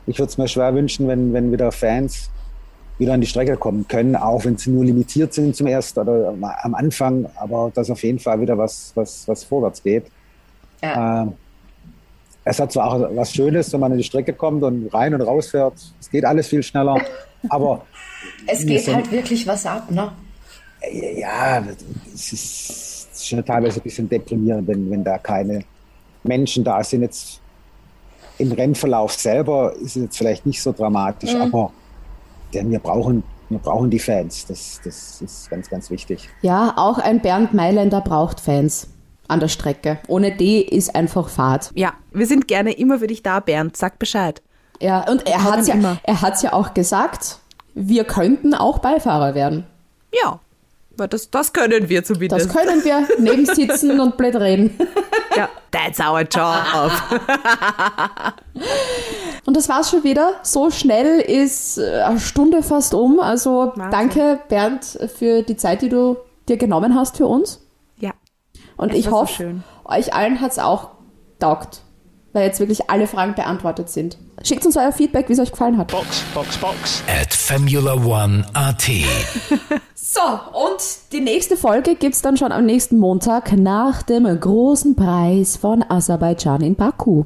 [0.07, 2.31] mir schwer wünschen, wenn, wenn wieder Fans
[3.05, 6.35] wieder an die Strecke kommen können, auch wenn sie nur limitiert sind zum ersten oder
[6.63, 10.07] am Anfang, aber dass auf jeden Fall wieder was, was, was vorwärts geht.
[10.83, 11.25] Ja.
[11.25, 11.27] Äh,
[12.47, 15.21] es hat zwar auch was Schönes, wenn man in die Strecke kommt und rein und
[15.21, 15.75] raus fährt.
[16.01, 16.99] Es geht alles viel schneller,
[17.51, 17.85] aber
[18.47, 20.11] es geht sind, halt wirklich was ab, ne?
[20.91, 21.63] Ja,
[22.15, 25.65] es ist schon teilweise ein bisschen deprimierend, wenn, wenn da keine
[26.23, 27.03] Menschen da sind.
[27.03, 27.41] Jetzt
[28.39, 31.43] im Rennverlauf selber ist es jetzt vielleicht nicht so dramatisch, mhm.
[31.43, 31.73] aber
[32.55, 34.47] denn wir brauchen, wir brauchen die Fans.
[34.47, 36.29] Das, das ist ganz, ganz wichtig.
[36.43, 38.89] Ja, auch ein Bernd Mailänder braucht Fans
[39.29, 39.99] an der Strecke.
[40.09, 41.71] Ohne die ist einfach Fahrt.
[41.75, 43.77] Ja, wir sind gerne immer für dich da, Bernd.
[43.77, 44.43] Sag Bescheid.
[44.81, 47.39] Ja, und er hat ja, er hat's ja auch gesagt,
[47.75, 49.67] wir könnten auch Beifahrer werden.
[50.13, 50.41] Ja,
[50.97, 52.47] das, das können wir zumindest.
[52.47, 54.79] Das können wir, neben sitzen und blöd reden.
[55.37, 56.93] Ja, that's our job.
[59.47, 60.35] und das war's schon wieder.
[60.43, 63.21] So schnell ist äh, eine Stunde fast um.
[63.21, 63.91] Also Wahnsinn.
[63.91, 64.85] danke, Bernd,
[65.17, 66.17] für die Zeit, die du
[66.49, 67.61] dir genommen hast für uns.
[67.99, 68.13] Ja.
[68.77, 70.91] Und ich hoffe, so euch allen hat's auch
[71.39, 71.85] taugt
[72.35, 74.19] weil jetzt wirklich alle Fragen beantwortet sind.
[74.43, 75.93] Schickt uns euer Feedback, wie es euch gefallen hat.
[75.93, 77.03] Box, Box, Box.
[77.07, 78.83] At Formula One AT.
[79.95, 80.83] so, und
[81.13, 85.85] die nächste Folge gibt es dann schon am nächsten Montag nach dem großen Preis von
[85.89, 87.25] Aserbaidschan in Baku.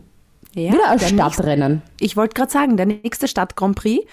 [0.55, 1.73] Ja, Wieder ein Stadtrennen.
[1.73, 4.07] Nächste, ich wollte gerade sagen, der nächste Stadt Grand Prix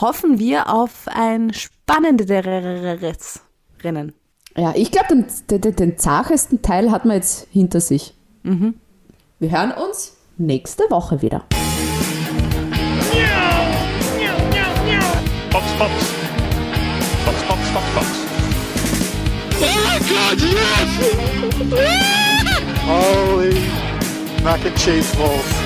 [0.00, 3.40] hoffen wir auf ein spannenderes
[3.82, 4.12] Rennen.
[4.56, 5.08] Ja, ich glaube,
[5.48, 8.14] den, den, den zachesten Teil hat man jetzt hinter sich.
[8.44, 8.74] Mhm.
[9.40, 11.44] Wir hören uns nächste Woche wieder.
[15.50, 15.92] Fox, Fox.
[17.24, 18.06] Fox, Fox, Fox, Fox.
[19.60, 20.90] Oh god, yes!
[22.86, 23.54] Holy
[24.44, 25.63] mac and cheese balls.